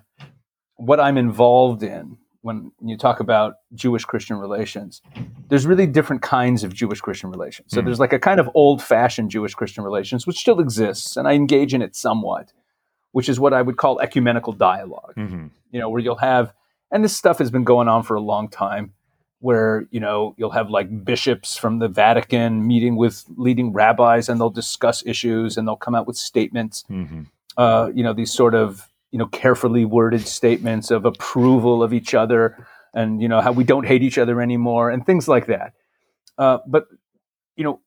what 0.77 1.01
I'm 1.01 1.19
involved 1.19 1.83
in 1.83 2.19
when 2.45 2.71
you 2.85 2.99
talk 2.99 3.21
about 3.21 3.55
Jewish 3.75 4.05
Christian 4.05 4.37
relations, 4.37 5.01
there's 5.49 5.67
really 5.67 5.87
different 5.87 6.21
kinds 6.21 6.63
of 6.63 6.75
Jewish 6.75 7.01
Christian 7.01 7.31
relations. 7.31 7.73
So 7.73 7.81
mm 7.81 7.85
there's 7.87 7.99
like 7.99 8.13
a 8.13 8.19
kind 8.19 8.39
of 8.39 8.51
old 8.53 8.83
fashioned 8.83 9.31
Jewish 9.31 9.55
Christian 9.55 9.83
relations, 9.83 10.27
which 10.27 10.37
still 10.37 10.61
exists, 10.61 11.17
and 11.17 11.27
I 11.27 11.33
engage 11.33 11.73
in 11.73 11.81
it 11.81 11.97
somewhat, 11.97 12.53
which 13.13 13.31
is 13.31 13.41
what 13.41 13.55
I 13.55 13.63
would 13.63 13.79
call 13.79 13.99
ecumenical 13.99 14.53
dialog 14.53 15.15
mm-hmm. 15.17 15.47
You 15.73 15.81
know, 15.81 15.89
where 15.89 16.03
you'll 16.03 16.17
have, 16.17 16.53
and 16.91 17.03
this 17.03 17.17
stuff 17.17 17.39
has 17.39 17.51
been 17.51 17.65
going 17.65 17.89
on 17.89 18.03
for 18.03 18.15
a 18.15 18.21
long 18.21 18.49
time, 18.49 18.93
where, 19.41 19.87
you 19.91 20.01
know, 20.01 20.35
you'll 20.37 20.51
have 20.51 20.69
like 20.69 21.05
bishops 21.05 21.57
from 21.57 21.79
the 21.79 21.89
Vatican 21.89 22.67
meeting 22.67 22.97
with 22.97 23.25
leading 23.37 23.73
rabbis 23.73 24.29
and 24.29 24.39
they'll 24.39 24.51
discuss 24.51 25.03
issues 25.07 25.57
and 25.57 25.67
they'll 25.67 25.77
come 25.77 25.95
out 25.95 26.07
with 26.07 26.17
statements. 26.17 26.85
Mm-hmm. 26.91 27.23
Uh, 27.57 27.91
you 27.95 28.03
know, 28.03 28.13
these 28.13 28.33
sort 28.33 28.55
of 28.55 28.89
you 29.15 29.19
know 29.19 29.27
carefully 29.27 29.85
worded 29.85 30.27
statements 30.27 30.91
of 30.91 31.05
approval 31.05 31.85
of 31.85 31.93
each 31.93 32.15
other 32.15 32.67
and 32.95 33.23
you 33.23 33.29
know 33.29 33.41
how 33.41 33.53
we 33.53 33.63
don't 33.63 33.87
hate 33.87 34.03
each 34.03 34.19
other 34.19 34.43
anymore 34.43 34.91
and 34.91 35.07
things 35.07 35.29
like 35.29 35.47
that. 35.47 35.73
Uh, 36.37 36.59
but 36.67 36.87
you 37.55 37.63
know 37.63 37.81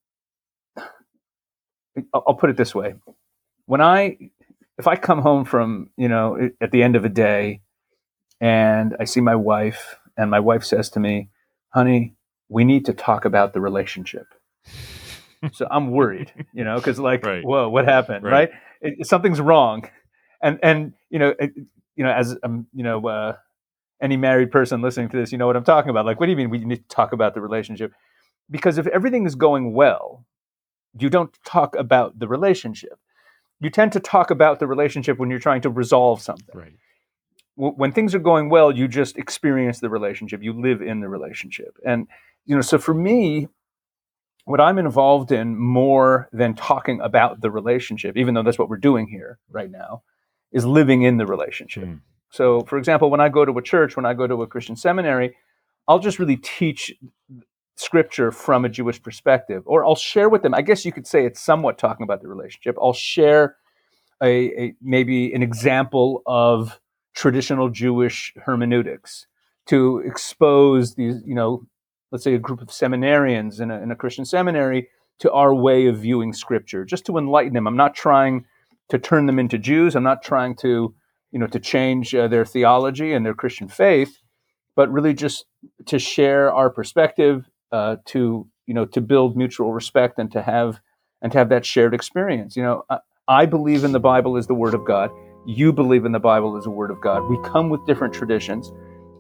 I'll 2.14 2.36
put 2.36 2.50
it 2.50 2.56
this 2.56 2.74
way. 2.74 2.96
When 3.66 3.82
i 3.82 4.18
if 4.78 4.88
i 4.88 4.96
come 4.96 5.20
home 5.20 5.44
from 5.44 5.90
you 5.98 6.08
know 6.08 6.50
at 6.62 6.72
the 6.72 6.82
end 6.82 6.96
of 6.96 7.04
a 7.04 7.10
day 7.10 7.60
and 8.40 8.96
i 8.98 9.04
see 9.04 9.20
my 9.20 9.36
wife 9.36 9.98
and 10.16 10.32
my 10.32 10.40
wife 10.40 10.64
says 10.64 10.90
to 10.92 11.02
me 11.02 11.28
honey 11.74 12.16
we 12.48 12.64
need 12.64 12.86
to 12.86 12.94
talk 12.94 13.26
about 13.26 13.52
the 13.52 13.60
relationship. 13.60 14.28
So 15.52 15.68
i'm 15.70 15.92
worried 15.92 16.32
you 16.54 16.64
know 16.64 16.78
because 16.78 17.00
like 17.00 17.26
right. 17.34 17.44
whoa 17.44 17.68
what 17.68 17.84
happened 17.84 18.24
right, 18.24 18.50
right? 18.82 19.00
It, 19.00 19.08
something's 19.08 19.42
wrong. 19.42 19.90
And 20.42 20.60
and 20.62 20.94
you 21.10 21.20
know 21.20 21.34
you 21.96 22.04
know 22.04 22.12
as 22.12 22.36
um, 22.44 22.68
you 22.74 22.84
know 22.84 23.06
uh, 23.08 23.36
any 24.02 24.18
married 24.18 24.52
person 24.52 24.82
listening 24.82 25.10
to 25.10 25.18
this 25.18 25.32
you 25.32 25.38
know 25.38 25.48
what 25.48 25.56
i'm 25.56 25.64
talking 25.64 25.90
about. 25.90 26.06
Like 26.06 26.20
what 26.20 26.28
do 26.28 26.32
you 26.32 26.38
mean 26.38 26.50
we 26.50 26.60
need 26.60 26.88
to 26.90 26.96
talk 26.96 27.14
about 27.14 27.34
the 27.34 27.42
relationship? 27.42 27.94
Because 28.50 28.78
if 28.78 28.88
everything 28.88 29.26
is 29.26 29.36
going 29.36 29.74
well 29.74 30.26
you 31.00 31.10
don't 31.10 31.38
talk 31.46 31.76
about 31.76 32.18
the 32.18 32.28
relationship. 32.28 33.00
You 33.60 33.70
tend 33.70 33.92
to 33.94 34.00
talk 34.00 34.32
about 34.32 34.60
the 34.60 34.68
relationship 34.68 35.20
when 35.20 35.30
you're 35.30 35.40
trying 35.40 35.62
to 35.62 35.70
resolve 35.70 36.22
something. 36.22 36.56
Right. 36.56 36.74
When 37.56 37.92
things 37.92 38.14
are 38.14 38.20
going 38.20 38.50
well 38.50 38.72
you 38.72 38.88
just 38.88 39.18
experience 39.18 39.80
the 39.80 39.90
relationship. 39.90 40.44
You 40.44 40.54
live 40.54 40.82
in 40.82 41.00
the 41.00 41.10
relationship. 41.10 41.78
And 41.86 42.08
you 42.48 42.56
know 42.56 42.62
so 42.62 42.80
for 42.80 42.94
me 42.94 43.48
what 44.46 44.60
i'm 44.60 44.80
involved 44.80 45.32
in 45.32 45.56
more 45.56 46.30
than 46.32 46.56
talking 46.56 47.00
about 47.02 47.42
the 47.42 47.52
relationship 47.52 48.18
even 48.18 48.34
though 48.34 48.42
that's 48.42 48.58
what 48.58 48.70
we're 48.70 48.78
doing 48.78 49.08
here 49.08 49.38
right 49.52 49.70
now 49.70 50.02
is 50.52 50.66
living 50.66 51.04
in 51.04 51.18
the 51.18 51.26
relationship. 51.26 51.86
Mm. 51.86 52.02
So, 52.30 52.62
for 52.62 52.78
example, 52.78 53.10
when 53.10 53.22
I 53.22 53.30
go 53.30 53.46
to 53.46 53.58
a 53.58 53.62
church, 53.62 53.96
when 53.96 54.06
I 54.06 54.14
go 54.14 54.28
to 54.28 54.42
a 54.42 54.48
Christian 54.48 54.76
seminary, 54.76 55.36
I'll 55.88 56.00
just 56.00 56.20
really 56.20 56.38
teach 56.38 56.94
scripture 57.76 58.32
from 58.32 58.66
a 58.66 58.70
Jewish 58.70 59.02
perspective, 59.02 59.64
or 59.66 59.86
I'll 59.86 59.96
share 59.96 60.30
with 60.30 60.42
them. 60.42 60.54
I 60.54 60.62
guess 60.62 60.84
you 60.84 60.92
could 60.92 61.08
say 61.08 61.26
it's 61.26 61.42
somewhat 61.42 61.78
talking 61.78 62.04
about 62.04 62.22
the 62.22 62.28
relationship. 62.28 62.76
I'll 62.82 62.94
share 62.94 63.56
a, 64.22 64.62
a 64.62 64.76
maybe 64.82 65.32
an 65.34 65.44
example 65.44 66.24
of 66.26 66.80
traditional 67.14 67.70
Jewish 67.70 68.34
hermeneutics 68.46 69.28
to 69.68 70.00
expose 70.00 70.96
these, 70.96 71.22
you 71.26 71.36
know, 71.36 71.66
let's 72.12 72.24
say 72.24 72.34
a 72.34 72.40
group 72.40 72.62
of 72.62 72.70
seminarians 72.70 73.60
in 73.60 73.70
a, 73.70 73.82
in 73.82 73.92
a 73.92 73.96
Christian 73.96 74.26
seminary 74.26 74.90
to 75.20 75.32
our 75.32 75.54
way 75.54 75.88
of 75.88 75.98
viewing 75.98 76.34
scripture, 76.34 76.86
just 76.86 77.06
to 77.06 77.18
enlighten 77.18 77.54
them. 77.54 77.68
I'm 77.68 77.76
not 77.76 77.96
trying 77.96 78.46
to 78.90 79.00
turn 79.00 79.26
them 79.26 79.40
into 79.40 79.58
Jews. 79.58 79.96
I'm 79.96 80.04
not 80.04 80.24
trying 80.24 80.56
to, 80.58 80.94
you 81.32 81.40
know, 81.40 81.48
to 81.48 81.60
change 81.60 82.14
uh, 82.16 82.28
their 82.28 82.46
theology 82.46 83.14
and 83.14 83.26
their 83.26 83.34
Christian 83.34 83.68
faith, 83.68 84.18
but 84.76 84.92
really 84.92 85.14
just 85.14 85.46
to 85.88 86.00
share 86.00 86.52
our 86.54 86.70
perspective, 86.70 87.50
uh, 87.72 87.98
to 88.06 88.48
you 88.66 88.74
know, 88.74 88.86
to 88.86 89.02
build 89.02 89.38
mutual 89.38 89.74
respect 89.74 90.20
and 90.20 90.32
to 90.32 90.42
have 90.42 90.80
and 91.22 91.32
to 91.32 91.38
have 91.38 91.50
that 91.50 91.66
shared 91.66 91.94
experience. 91.94 92.56
You 92.56 92.64
know, 92.64 92.84
I, 92.90 93.00
I 93.28 93.46
believe 93.46 93.84
in 93.84 93.92
the 93.92 94.00
Bible 94.00 94.38
as 94.38 94.48
the 94.48 94.54
Word 94.54 94.74
of 94.74 94.86
God. 94.86 95.10
You 95.46 95.72
believe 95.72 96.06
in 96.06 96.12
the 96.12 96.20
Bible 96.20 96.58
as 96.58 96.66
the 96.66 96.70
Word 96.72 96.92
of 96.92 97.02
God. 97.02 97.24
We 97.30 97.40
come 97.44 97.70
with 97.70 97.86
different 97.86 98.14
traditions. 98.14 98.72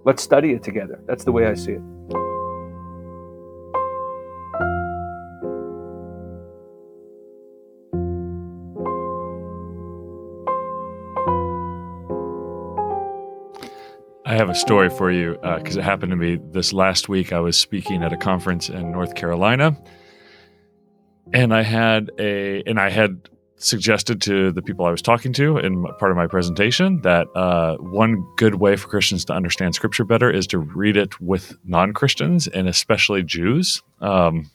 Let's 0.05 0.21
study 0.21 0.51
it 0.51 0.63
together. 0.63 1.01
That's 1.07 1.23
the 1.23 1.31
way 1.31 1.47
I 1.47 1.55
see 1.55 1.73
it. 1.73 2.26
Have 14.37 14.49
a 14.49 14.55
story 14.55 14.89
for 14.89 15.11
you 15.11 15.33
because 15.41 15.77
uh, 15.77 15.79
it 15.79 15.83
happened 15.83 16.11
to 16.11 16.15
me 16.15 16.37
this 16.51 16.71
last 16.71 17.09
week. 17.09 17.33
I 17.33 17.39
was 17.39 17.57
speaking 17.57 18.03
at 18.03 18.13
a 18.13 18.17
conference 18.17 18.69
in 18.69 18.91
North 18.91 19.15
Carolina, 19.15 19.75
and 21.33 21.53
I 21.53 21.63
had 21.63 22.11
a 22.19 22.61
and 22.65 22.79
I 22.79 22.89
had 22.89 23.29
suggested 23.55 24.21
to 24.21 24.51
the 24.51 24.61
people 24.61 24.85
I 24.85 24.91
was 24.91 25.01
talking 25.01 25.33
to 25.33 25.57
in 25.57 25.83
part 25.97 26.11
of 26.11 26.17
my 26.17 26.27
presentation 26.27 27.01
that 27.01 27.27
uh, 27.35 27.77
one 27.77 28.23
good 28.37 28.55
way 28.55 28.75
for 28.75 28.87
Christians 28.87 29.25
to 29.25 29.33
understand 29.33 29.73
Scripture 29.73 30.05
better 30.05 30.29
is 30.29 30.45
to 30.47 30.59
read 30.59 30.95
it 30.95 31.19
with 31.19 31.57
non 31.65 31.93
Christians 31.93 32.47
and 32.47 32.67
especially 32.67 33.23
Jews. 33.23 33.81
Um, 33.99 34.49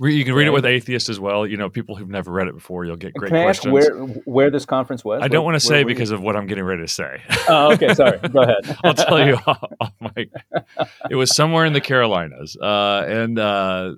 you 0.00 0.24
can 0.24 0.34
read 0.34 0.46
it 0.46 0.52
with 0.52 0.64
atheists 0.64 1.08
as 1.08 1.18
well. 1.18 1.46
You 1.46 1.56
know, 1.56 1.68
people 1.68 1.96
who've 1.96 2.08
never 2.08 2.30
read 2.30 2.46
it 2.46 2.54
before. 2.54 2.84
You'll 2.84 2.96
get 2.96 3.14
great 3.14 3.28
Can 3.30 3.38
I 3.38 3.44
questions. 3.44 3.76
ask 3.76 3.92
where 3.92 4.06
where 4.24 4.50
this 4.50 4.64
conference 4.64 5.04
was? 5.04 5.20
I 5.22 5.28
don't 5.28 5.44
want 5.44 5.56
to 5.56 5.60
say 5.60 5.80
you? 5.80 5.86
because 5.86 6.10
of 6.10 6.20
what 6.20 6.36
I'm 6.36 6.46
getting 6.46 6.64
ready 6.64 6.82
to 6.82 6.88
say. 6.88 7.22
Oh, 7.50 7.72
okay. 7.72 7.94
Sorry. 7.94 8.18
Go 8.18 8.42
ahead. 8.42 8.76
I'll 8.84 8.92
tell 8.92 9.26
you 9.26 9.36
off 9.46 9.92
mic. 10.14 10.30
It 11.10 11.14
was 11.16 11.34
somewhere 11.34 11.64
in 11.64 11.72
the 11.72 11.80
Carolinas, 11.80 12.56
uh, 12.56 13.04
and 13.08 13.38
uh, 13.38 13.94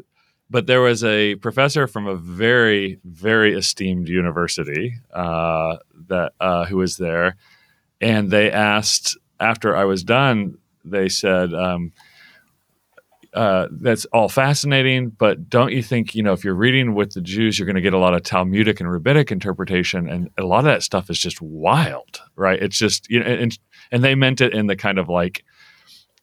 but 0.49 0.67
there 0.67 0.81
was 0.81 1.03
a 1.03 1.35
professor 1.37 1.89
from 1.89 2.07
a 2.07 2.15
very 2.15 3.01
very 3.05 3.55
esteemed 3.55 4.09
university 4.09 4.95
uh, 5.13 5.79
that 6.07 6.33
uh, 6.41 6.65
who 6.67 6.77
was 6.77 6.97
there, 6.97 7.37
and 8.01 8.31
they 8.31 8.51
asked 8.53 9.19
after 9.41 9.77
I 9.77 9.85
was 9.85 10.05
done. 10.05 10.59
They 10.85 11.09
said. 11.09 11.53
Um, 11.53 11.93
uh, 13.35 13.69
that's 13.71 14.05
all 14.07 14.29
fascinating, 14.29 15.11
but 15.11 15.49
don't 15.49 15.73
you 15.73 15.83
think 15.83 16.15
you 16.15 16.23
know 16.23 16.33
if 16.33 16.45
you're 16.45 16.55
reading 16.55 16.95
with 16.95 17.15
the 17.15 17.21
Jews, 17.21 17.59
you're 17.59 17.67
going 17.67 17.77
to 17.77 17.83
get 17.83 17.95
a 17.95 17.99
lot 17.99 18.15
of 18.15 18.23
Talmudic 18.23 18.81
and 18.81 18.91
rabbinic 18.91 19.31
interpretation, 19.31 20.09
and 20.09 20.31
a 20.37 20.43
lot 20.43 20.59
of 20.59 20.65
that 20.65 20.83
stuff 20.83 21.11
is 21.11 21.19
just 21.19 21.41
wild, 21.41 22.21
right? 22.37 22.61
It's 22.61 22.77
just 22.79 23.09
you 23.09 23.21
know, 23.21 23.27
and 23.27 23.57
and 23.93 24.03
they 24.03 24.15
meant 24.15 24.41
it 24.41 24.53
in 24.53 24.67
the 24.67 24.77
kind 24.77 24.99
of 24.99 25.09
like 25.09 25.45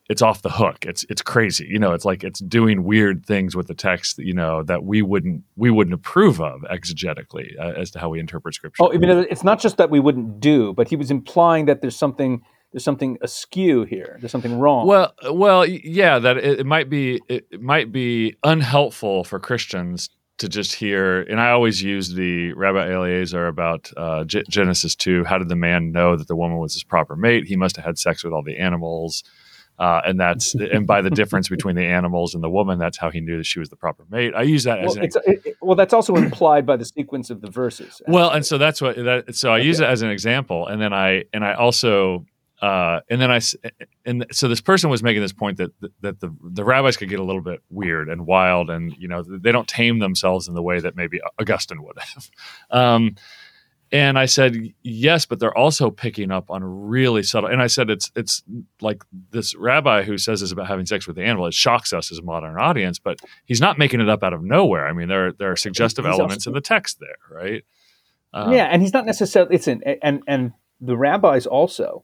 it's 0.10 0.22
off 0.22 0.42
the 0.42 0.50
hook. 0.50 0.86
It's 0.86 1.06
it's 1.10 1.22
crazy, 1.22 1.66
you 1.70 1.80
know. 1.80 1.94
It's 1.94 2.06
like 2.06 2.24
it's 2.24 2.40
doing 2.40 2.84
weird 2.84 3.26
things 3.26 3.56
with 3.56 3.68
the 3.68 3.74
text, 3.74 4.20
you 4.20 4.34
know, 4.34 4.64
that 4.64 4.84
we 4.84 5.02
wouldn't 5.02 5.44
we 5.56 5.70
wouldn't 5.70 5.94
approve 5.94 6.42
of 6.42 6.62
exegetically 6.64 7.58
uh, 7.60 7.74
as 7.78 7.92
to 7.92 8.00
how 8.00 8.10
we 8.10 8.20
interpret 8.20 8.54
scripture. 8.54 8.84
Oh, 8.84 8.94
I 8.94 8.98
mean, 8.98 9.10
it's 9.30 9.44
not 9.44 9.60
just 9.60 9.78
that 9.78 9.90
we 9.90 10.00
wouldn't 10.00 10.40
do, 10.40 10.74
but 10.74 10.88
he 10.88 10.96
was 10.96 11.12
implying 11.12 11.66
that 11.66 11.82
there's 11.82 11.96
something 11.96 12.42
there's 12.72 12.84
something 12.84 13.18
askew 13.22 13.84
here. 13.84 14.18
There's 14.20 14.32
something 14.32 14.60
wrong. 14.60 14.88
Well, 14.88 15.14
well, 15.32 15.66
yeah, 15.66 16.20
that 16.20 16.38
it, 16.38 16.60
it 16.62 16.66
might 16.66 16.90
be 16.90 17.20
it, 17.28 17.48
it 17.52 17.62
might 17.62 17.92
be 17.92 18.36
unhelpful 18.44 19.24
for 19.24 19.40
Christians 19.40 20.10
to 20.40 20.48
just 20.50 20.76
hear. 20.76 21.22
And 21.22 21.40
I 21.40 21.50
always 21.52 21.82
use 21.82 22.14
the 22.14 22.54
Rabbi 22.54 22.92
Eliezer 22.92 23.48
about 23.48 23.92
uh, 23.98 24.24
G- 24.26 24.44
Genesis 24.50 24.96
two. 24.96 25.24
How 25.24 25.38
did 25.38 25.50
the 25.50 25.56
man 25.56 25.92
know 25.92 26.16
that 26.16 26.28
the 26.28 26.36
woman 26.36 26.58
was 26.60 26.74
his 26.74 26.84
proper 26.84 27.16
mate? 27.16 27.46
He 27.46 27.56
must 27.56 27.76
have 27.78 27.86
had 27.86 27.98
sex 27.98 28.24
with 28.24 28.34
all 28.34 28.44
the 28.44 28.58
animals. 28.58 29.24
Uh, 29.80 30.02
and 30.08 30.20
that's 30.20 30.56
and 30.56 30.88
by 30.88 31.02
the 31.04 31.10
difference 31.12 31.50
between 31.50 31.76
the 31.76 31.86
animals 31.86 32.34
and 32.34 32.44
the 32.44 32.50
woman, 32.50 32.80
that's 32.80 32.98
how 32.98 33.12
he 33.12 33.22
knew 33.22 33.38
that 33.38 33.46
she 33.46 33.60
was 33.60 33.70
the 33.70 33.76
proper 33.76 34.04
mate. 34.10 34.34
I 34.36 34.42
use 34.42 34.64
that 34.64 34.80
as 34.80 34.88
well, 34.88 34.98
an 34.98 35.04
it's, 35.04 35.16
it, 35.18 35.42
it- 35.46 35.58
well, 35.62 35.76
that's 35.76 35.94
also 35.94 36.16
implied 36.16 36.66
by 36.66 36.78
the 36.78 36.86
sequence 36.86 37.30
of 37.30 37.42
the 37.42 37.50
verses. 37.52 38.02
well, 38.08 38.32
and 38.32 38.44
so 38.44 38.58
that's 38.58 38.82
what 38.82 38.96
that. 38.96 39.36
So 39.36 39.54
I 39.54 39.60
use 39.60 39.80
it 39.80 39.86
as 39.88 40.02
an 40.02 40.10
example, 40.10 40.66
and 40.66 40.82
then 40.82 40.94
I 40.94 41.26
and 41.32 41.46
I 41.46 41.54
also 41.54 42.26
uh, 42.62 43.02
and 43.10 43.22
then 43.22 43.32
I 43.32 43.40
and 44.06 44.26
so 44.32 44.48
this 44.48 44.62
person 44.62 44.90
was 44.90 45.04
making 45.04 45.22
this 45.22 45.34
point 45.34 45.58
that 45.58 45.72
that 46.02 46.20
the 46.20 46.36
the 46.44 46.64
rabbis 46.64 46.98
could 46.98 47.10
get 47.10 47.20
a 47.20 47.24
little 47.24 47.42
bit 47.42 47.62
weird 47.70 48.10
and 48.10 48.26
wild, 48.26 48.70
and 48.70 48.96
you 48.98 49.08
know 49.08 49.24
they 49.24 49.52
don't 49.52 49.68
tame 49.68 50.00
themselves 50.00 50.48
in 50.48 50.56
the 50.56 50.64
way 50.64 50.80
that 50.80 50.96
maybe 50.96 51.20
Augustine 51.40 51.84
would 51.84 51.98
have. 52.00 52.30
Um, 52.70 53.16
and 53.90 54.20
I 54.20 54.26
said 54.26 54.58
yes, 54.84 55.26
but 55.26 55.40
they're 55.40 55.58
also 55.58 55.90
picking 55.90 56.30
up 56.30 56.52
on 56.52 56.62
really 56.62 57.24
subtle. 57.24 57.50
And 57.50 57.62
I 57.62 57.68
said 57.68 57.90
it's 57.90 58.12
it's 58.16 58.44
like 58.82 59.04
this 59.32 59.56
rabbi 59.56 60.04
who 60.04 60.18
says 60.18 60.42
this 60.42 60.52
about 60.52 60.68
having 60.68 60.86
sex 60.86 61.08
with 61.08 61.16
the 61.16 61.24
animal. 61.24 61.46
It 61.48 61.54
shocks 61.54 61.94
us 61.94 62.12
as 62.12 62.18
a 62.18 62.22
modern 62.22 62.58
audience, 62.58 63.00
but 63.00 63.20
he's 63.46 63.62
not 63.62 63.78
making 63.78 64.02
it 64.02 64.10
up 64.10 64.24
out 64.24 64.34
of 64.34 64.44
nowhere. 64.44 64.88
I 64.88 64.94
mean, 64.94 65.08
there 65.08 65.32
there 65.32 65.52
are 65.52 65.56
suggestive 65.56 66.04
He's 66.06 66.14
elements 66.14 66.46
also- 66.46 66.50
in 66.50 66.56
the 66.56 66.62
text 66.62 67.00
there, 67.00 67.18
right? 67.32 67.64
Um, 68.34 68.52
yeah, 68.52 68.66
and 68.66 68.82
he's 68.82 68.94
not 68.94 69.06
necessarily. 69.06 69.56
It's 69.56 69.70
in 69.70 69.82
and 70.02 70.22
and 70.28 70.52
the 70.82 70.98
rabbis 70.98 71.46
also 71.46 72.04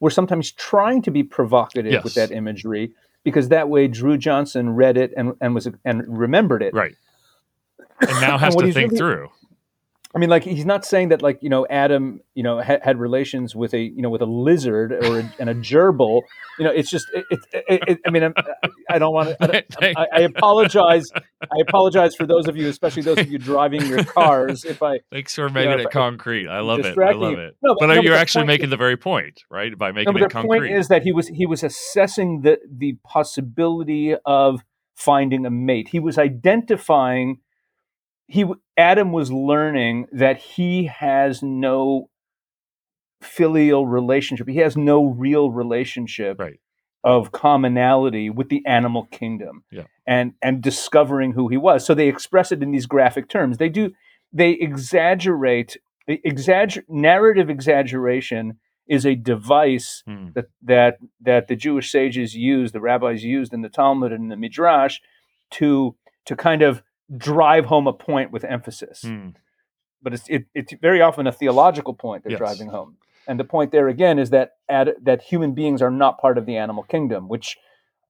were 0.00 0.10
sometimes 0.10 0.50
trying 0.52 1.02
to 1.02 1.10
be 1.10 1.22
provocative 1.22 1.92
Yes. 1.92 2.04
with 2.04 2.14
that 2.14 2.30
imagery 2.32 2.92
because 3.22 3.48
that 3.50 3.68
way 3.68 3.86
Dru 3.86 4.16
Johnson 4.18 4.70
read 4.70 4.96
it 4.96 5.12
and 5.16 5.34
and 5.40 5.54
was 5.54 5.68
and 5.84 6.02
remembered 6.08 6.62
it. 6.62 6.74
right. 6.74 6.96
And 8.00 8.20
now 8.20 8.38
has 8.46 8.54
what 8.56 8.64
to 8.64 8.72
think 8.72 8.92
really- 8.92 8.98
through. 8.98 9.28
I 10.12 10.18
mean, 10.18 10.28
like 10.28 10.42
he's 10.42 10.66
not 10.66 10.84
saying 10.84 11.10
that 11.10 11.22
like 11.22 11.38
you 11.40 11.48
know 11.48 11.66
Adam 11.70 12.20
you 12.34 12.42
know 12.42 12.60
ha- 12.60 12.80
had 12.82 12.98
relations 12.98 13.54
with 13.54 13.72
a 13.74 13.78
you 13.80 14.02
know 14.02 14.10
with 14.10 14.22
a 14.22 14.26
lizard 14.26 14.90
or 14.92 15.20
a, 15.20 15.34
and 15.38 15.48
a 15.48 15.54
gerbil. 15.54 16.22
You 16.58 16.64
know, 16.64 16.72
it's 16.72 16.90
just 16.90 17.06
it. 17.14 17.24
it, 17.52 17.82
it, 17.88 17.98
I 18.04 18.10
mean, 18.10 18.24
I'm, 18.24 18.34
I 18.90 18.98
don't 18.98 19.14
want 19.14 19.28
to. 19.38 19.64
I, 19.80 20.06
I, 20.12 20.20
apologize. 20.22 21.06
I 21.42 21.60
apologize 21.60 22.16
for 22.16 22.26
those 22.26 22.48
of 22.48 22.56
you, 22.56 22.68
especially 22.68 23.02
those 23.02 23.18
of 23.18 23.30
you 23.30 23.38
driving 23.38 23.86
your 23.86 24.02
cars. 24.04 24.64
If 24.64 24.82
I 24.82 24.98
Thanks 25.12 25.34
for 25.36 25.48
making 25.48 25.72
if 25.74 25.80
it 25.80 25.86
I- 25.86 25.90
concrete. 25.90 26.48
I 26.48 26.58
love 26.60 26.80
it. 26.80 26.98
I 26.98 27.12
love 27.12 27.32
you. 27.32 27.38
it. 27.38 27.56
No, 27.62 27.76
but 27.78 27.86
no, 27.86 27.94
you're 27.94 28.14
the 28.14 28.18
actually 28.20 28.46
making 28.46 28.64
is- 28.64 28.70
the 28.70 28.76
very 28.76 28.96
point, 28.96 29.44
right? 29.48 29.78
By 29.78 29.90
No, 29.90 29.94
making 29.94 30.12
but 30.12 30.22
it 30.22 30.28
the 30.28 30.32
concrete. 30.32 30.58
point 30.58 30.72
is 30.72 30.88
that 30.88 31.02
he 31.04 31.12
was 31.12 31.28
he 31.28 31.46
was 31.46 31.62
assessing 31.62 32.40
the 32.40 32.58
the 32.68 32.96
possibility 33.04 34.16
of 34.26 34.60
finding 34.96 35.46
a 35.46 35.50
mate. 35.50 35.88
He 35.88 36.00
was 36.00 36.18
identifying. 36.18 37.38
He 38.30 38.44
Adam 38.76 39.12
was 39.12 39.32
learning 39.32 40.06
that 40.12 40.38
he 40.38 40.84
has 40.86 41.42
no 41.42 42.08
filial 43.20 43.86
relationship. 43.86 44.48
He 44.48 44.58
has 44.58 44.76
no 44.76 45.04
real 45.04 45.50
relationship 45.50 46.38
Right. 46.38 46.58
of 47.04 47.32
commonality 47.32 48.30
with 48.30 48.48
the 48.48 48.64
animal 48.66 49.04
kingdom. 49.10 49.64
Yeah. 49.70 49.84
And 50.06 50.34
and 50.42 50.62
discovering 50.62 51.32
who 51.32 51.48
he 51.48 51.56
was. 51.56 51.84
So 51.84 51.94
they 51.94 52.08
express 52.08 52.52
it 52.52 52.62
in 52.62 52.70
these 52.70 52.86
graphic 52.86 53.28
terms. 53.28 53.58
They 53.58 53.68
do 53.68 53.92
they 54.32 54.50
exaggerate 54.52 55.76
exagger 56.08 56.82
narrative 56.88 57.50
exaggeration 57.50 58.58
is 58.88 59.04
a 59.06 59.14
device 59.14 60.02
Hmm. 60.06 60.28
that 60.34 60.46
that 60.62 60.98
that 61.20 61.48
the 61.48 61.56
Jewish 61.56 61.90
sages 61.90 62.34
used, 62.34 62.74
the 62.74 62.80
rabbis 62.80 63.22
used 63.24 63.52
in 63.52 63.62
the 63.62 63.68
Talmud 63.68 64.12
and 64.12 64.30
the 64.30 64.36
Midrash 64.36 64.98
to 65.52 65.96
to 66.26 66.36
kind 66.36 66.62
of 66.62 66.82
drive 67.16 67.66
home 67.66 67.86
a 67.86 67.92
point 67.92 68.30
with 68.30 68.44
emphasis. 68.44 69.02
Hmm. 69.02 69.28
But 70.02 70.14
it's 70.14 70.28
it, 70.28 70.46
it's 70.54 70.72
very 70.80 71.00
often 71.02 71.26
a 71.26 71.32
theological 71.32 71.94
point 71.94 72.22
they're 72.24 72.32
Yes. 72.32 72.38
driving 72.38 72.68
home. 72.68 72.96
And 73.28 73.38
the 73.38 73.44
point 73.44 73.70
there 73.70 73.88
again 73.88 74.18
is 74.18 74.30
that 74.30 74.52
ad, 74.68 74.94
that 75.02 75.22
human 75.22 75.52
beings 75.52 75.82
are 75.82 75.90
not 75.90 76.18
part 76.18 76.38
of 76.38 76.46
the 76.46 76.56
animal 76.56 76.82
kingdom, 76.84 77.28
which 77.28 77.56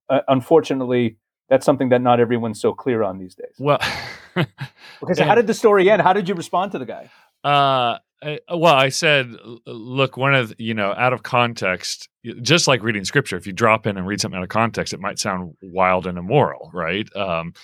uh, 0.09 0.21
unfortunately 0.29 1.17
that's 1.49 1.67
something 1.67 1.89
that 1.89 2.01
not 2.01 2.21
everyone's 2.21 2.61
so 2.61 2.73
clear 2.73 3.03
on 3.03 3.19
these 3.19 3.35
days. 3.35 3.55
Well, 3.59 3.81
Okay, 4.37 5.15
so 5.15 5.25
how 5.25 5.35
did 5.35 5.47
the 5.49 5.55
story 5.55 5.91
end? 5.91 6.01
How 6.03 6.13
did 6.13 6.29
you 6.29 6.35
respond 6.35 6.73
to 6.73 6.79
the 6.79 6.87
guy? 6.87 7.11
Uh, 7.43 7.99
I, 8.23 8.39
well, 8.55 8.75
I 8.75 8.91
said, 8.91 9.35
look, 9.67 10.17
one 10.17 10.35
of 10.35 10.51
the- 10.51 10.55
you 10.59 10.75
know, 10.75 10.93
out 10.97 11.13
of 11.13 11.23
context, 11.23 12.09
just 12.43 12.69
like 12.69 12.83
reading 12.83 13.05
scripture, 13.05 13.37
if 13.37 13.47
you 13.47 13.53
drop 13.53 13.87
in 13.87 13.97
and 13.97 14.07
read 14.07 14.21
something 14.21 14.37
out 14.39 14.43
of 14.45 14.49
context, 14.51 14.93
it 14.93 15.01
might 15.01 15.19
sound 15.19 15.55
wild 15.63 16.07
and 16.07 16.19
immoral, 16.19 16.71
right? 16.73 17.09
Um, 17.17 17.55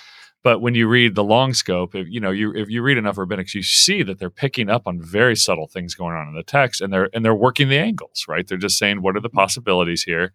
but 0.47 0.61
when 0.61 0.77
you 0.77 0.87
read 0.87 1.17
the 1.17 1.25
long 1.25 1.55
scope, 1.55 1.97
if 1.97 2.07
you 2.09 2.21
know, 2.21 2.31
you 2.31 2.55
if 2.55 2.71
you 2.71 2.81
read 2.81 2.99
enough 2.99 3.17
rabbinics, 3.17 3.53
you 3.53 3.65
see 3.65 4.05
that 4.05 4.21
they're 4.21 4.31
picking 4.31 4.71
up 4.71 4.87
on 4.87 5.03
very 5.03 5.35
subtle 5.35 5.67
things 5.67 5.97
going 5.97 6.15
on 6.15 6.29
in 6.29 6.37
the 6.37 6.45
text, 6.45 6.81
and 6.81 6.93
they're 6.93 7.11
and 7.13 7.25
they're 7.25 7.35
working 7.35 7.69
the 7.69 7.79
angles, 7.79 8.27
right? 8.29 8.47
They're 8.47 8.57
just 8.57 8.79
saying, 8.79 9.03
what 9.03 9.17
are 9.17 9.21
the 9.21 9.29
possibilities 9.29 10.05
here? 10.05 10.33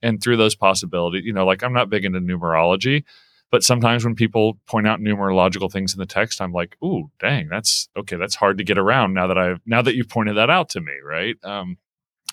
And 0.00 0.22
through 0.22 0.38
those 0.38 0.54
possibilities, 0.54 1.26
you 1.26 1.34
know, 1.34 1.44
like 1.44 1.62
I'm 1.62 1.74
not 1.74 1.90
big 1.90 2.06
into 2.06 2.20
numerology, 2.20 3.04
but 3.50 3.62
sometimes 3.62 4.02
when 4.02 4.14
people 4.14 4.58
point 4.66 4.88
out 4.88 4.98
numerological 4.98 5.70
things 5.70 5.92
in 5.92 5.98
the 5.98 6.06
text, 6.06 6.40
I'm 6.40 6.54
like, 6.54 6.78
"Ooh, 6.82 7.10
dang, 7.18 7.48
that's 7.50 7.90
okay. 7.94 8.16
That's 8.16 8.36
hard 8.36 8.56
to 8.56 8.64
get 8.64 8.78
around 8.78 9.12
now 9.12 9.26
that 9.26 9.36
I've 9.36 9.60
now 9.66 9.82
that 9.82 9.94
you've 9.94 10.08
pointed 10.08 10.38
that 10.38 10.48
out 10.48 10.70
to 10.70 10.80
me, 10.80 10.94
right?" 11.04 11.36
Um, 11.44 11.76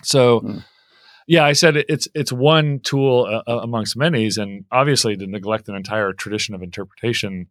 so, 0.02 0.40
Hmm. 0.40 0.58
Yeah, 1.28 1.44
I 1.44 1.52
said 1.52 1.76
it's 1.76 2.08
it's 2.14 2.32
one 2.32 2.80
tool 2.80 3.26
uh, 3.30 3.50
uh, 3.50 3.58
amongst 3.58 3.98
many, 3.98 4.30
and 4.38 4.64
obviously 4.72 5.14
to 5.14 5.26
neglect 5.26 5.68
an 5.68 5.76
entire 5.76 6.14
tradition 6.14 6.54
of 6.54 6.62
interpretation 6.62 7.48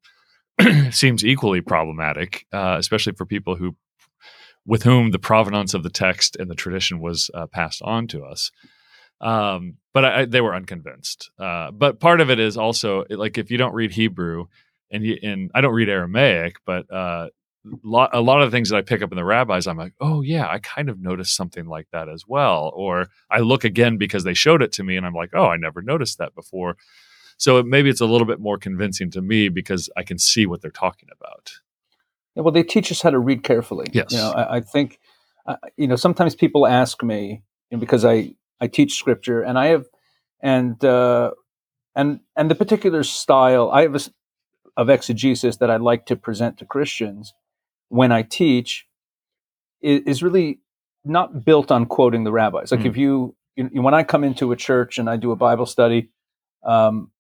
seems 0.91 1.23
equally 1.23 1.61
problematic, 1.61 2.47
uh, 2.51 2.75
especially 2.79 3.13
for 3.13 3.25
people 3.25 3.55
who 3.55 3.75
with 4.65 4.81
whom 4.81 5.11
the 5.11 5.19
provenance 5.19 5.75
of 5.75 5.83
the 5.83 5.91
text 5.91 6.35
and 6.37 6.49
the 6.49 6.55
tradition 6.55 6.99
was 6.99 7.29
uh, 7.35 7.45
passed 7.45 7.83
on 7.83 8.07
to 8.07 8.23
us. 8.23 8.51
Um, 9.21 9.75
but 9.93 10.03
I, 10.03 10.21
I, 10.21 10.25
they 10.25 10.41
were 10.41 10.55
unconvinced. 10.55 11.29
Uh, 11.37 11.69
but 11.69 11.99
part 11.99 12.19
of 12.19 12.31
it 12.31 12.39
is 12.39 12.57
also 12.57 13.05
like 13.11 13.37
if 13.37 13.51
you 13.51 13.59
don't 13.59 13.75
read 13.75 13.91
Hebrew 13.91 14.47
and 14.89 15.03
you, 15.03 15.17
and 15.21 15.51
I 15.53 15.61
don't 15.61 15.75
read 15.75 15.87
Aramaic, 15.87 16.57
but 16.65 16.91
uh, 16.91 17.29
lot, 17.83 18.09
a 18.13 18.21
lot 18.21 18.41
of 18.41 18.51
the 18.51 18.55
things 18.55 18.69
that 18.69 18.77
I 18.77 18.81
pick 18.81 19.01
up 19.01 19.11
in 19.11 19.15
the 19.15 19.25
rabbis, 19.25 19.67
I'm 19.67 19.77
like, 19.77 19.93
oh 19.99 20.21
yeah, 20.21 20.47
I 20.47 20.59
kind 20.59 20.89
of 20.89 20.99
noticed 20.99 21.35
something 21.35 21.65
like 21.65 21.87
that 21.91 22.09
as 22.09 22.25
well. 22.27 22.71
Or 22.75 23.07
I 23.29 23.39
look 23.39 23.63
again 23.63 23.97
because 23.97 24.23
they 24.23 24.33
showed 24.33 24.61
it 24.61 24.71
to 24.73 24.83
me, 24.83 24.97
and 24.97 25.05
I'm 25.05 25.13
like, 25.13 25.31
oh, 25.33 25.47
I 25.47 25.57
never 25.57 25.81
noticed 25.81 26.17
that 26.17 26.35
before. 26.35 26.77
So 27.37 27.61
maybe 27.61 27.89
it's 27.89 28.01
a 28.01 28.05
little 28.05 28.25
bit 28.25 28.39
more 28.39 28.57
convincing 28.57 29.11
to 29.11 29.21
me 29.21 29.49
because 29.49 29.89
I 29.95 30.03
can 30.03 30.17
see 30.17 30.45
what 30.45 30.61
they're 30.61 30.71
talking 30.71 31.09
about. 31.15 31.53
Yeah, 32.35 32.43
well, 32.43 32.51
they 32.51 32.63
teach 32.63 32.91
us 32.91 33.01
how 33.01 33.11
to 33.11 33.19
read 33.19 33.43
carefully. 33.43 33.87
Yes. 33.91 34.11
You 34.11 34.17
know, 34.17 34.31
I, 34.31 34.57
I 34.57 34.61
think, 34.61 34.99
uh, 35.45 35.57
you 35.75 35.87
know, 35.87 35.95
sometimes 35.95 36.35
people 36.35 36.65
ask 36.65 37.03
me 37.03 37.43
you 37.69 37.77
know, 37.77 37.79
because 37.79 38.05
I 38.05 38.33
I 38.59 38.67
teach 38.67 38.95
scripture 38.95 39.41
and 39.41 39.57
I 39.57 39.67
have, 39.67 39.85
and 40.41 40.83
uh, 40.83 41.31
and 41.95 42.21
and 42.35 42.49
the 42.49 42.55
particular 42.55 43.03
style 43.03 43.69
I 43.71 43.83
have 43.83 43.95
a 43.95 43.99
of 44.77 44.89
exegesis 44.89 45.57
that 45.57 45.71
I 45.71 45.77
like 45.77 46.05
to 46.05 46.15
present 46.15 46.57
to 46.59 46.65
Christians 46.65 47.33
when 47.89 48.11
I 48.11 48.21
teach 48.23 48.85
is, 49.81 50.01
is 50.05 50.23
really 50.23 50.59
not 51.05 51.45
built 51.45 51.71
on 51.71 51.85
quoting 51.85 52.23
the 52.23 52.31
rabbis. 52.31 52.71
Like 52.71 52.81
Hmm. 52.81 52.87
if 52.87 52.97
you, 52.97 53.35
you, 53.55 53.81
when 53.81 53.93
I 53.93 54.03
come 54.03 54.23
into 54.23 54.51
a 54.51 54.55
church 54.55 54.97
and 54.97 55.09
I 55.09 55.17
do 55.17 55.31
a 55.31 55.35
Bible 55.35 55.65
study, 55.65 56.09
um, 56.63 57.11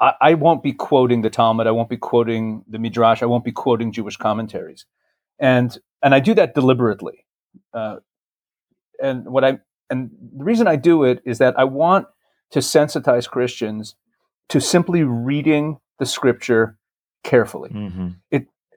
I, 0.00 0.14
I 0.20 0.34
won't 0.34 0.62
be 0.62 0.72
quoting 0.72 1.22
the 1.22 1.30
Talmud. 1.30 1.66
I 1.66 1.70
won't 1.70 1.88
be 1.88 1.96
quoting 1.96 2.64
the 2.68 2.78
Midrash. 2.78 3.22
I 3.22 3.26
won't 3.26 3.44
be 3.44 3.52
quoting 3.52 3.92
Jewish 3.92 4.16
commentaries, 4.16 4.86
and 5.38 5.78
and 6.02 6.14
I 6.14 6.20
do 6.20 6.34
that 6.34 6.54
deliberately. 6.54 7.24
Uh, 7.72 7.96
and 9.02 9.26
what 9.26 9.44
I 9.44 9.58
and 9.90 10.10
the 10.36 10.44
reason 10.44 10.66
I 10.66 10.76
do 10.76 11.04
it 11.04 11.22
is 11.24 11.38
that 11.38 11.58
I 11.58 11.64
want 11.64 12.06
to 12.50 12.60
sensitize 12.60 13.28
Christians 13.28 13.94
to 14.48 14.60
simply 14.60 15.02
reading 15.02 15.78
the 15.98 16.06
Scripture 16.06 16.78
carefully 17.24 17.70
hmm 17.70 18.08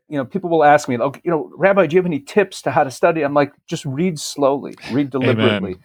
you 0.10 0.17
know, 0.17 0.26
people 0.26 0.50
will 0.50 0.63
ask 0.63 0.89
me, 0.89 0.98
like, 0.98 1.22
you 1.24 1.32
know, 1.32 1.52
Rabbi, 1.56 1.88
do 1.88 1.95
you 1.95 2.00
have 2.00 2.08
any 2.08 2.19
tips 2.19 2.62
to 2.63 2.72
how 2.72 2.84
to 2.84 2.91
study? 2.91 3.22
I'm 3.24 3.34
like, 3.36 3.54
just 3.67 3.86
read 3.86 4.19
slowly, 4.19 4.76
read 4.91 5.12
deliberately. 5.12 5.78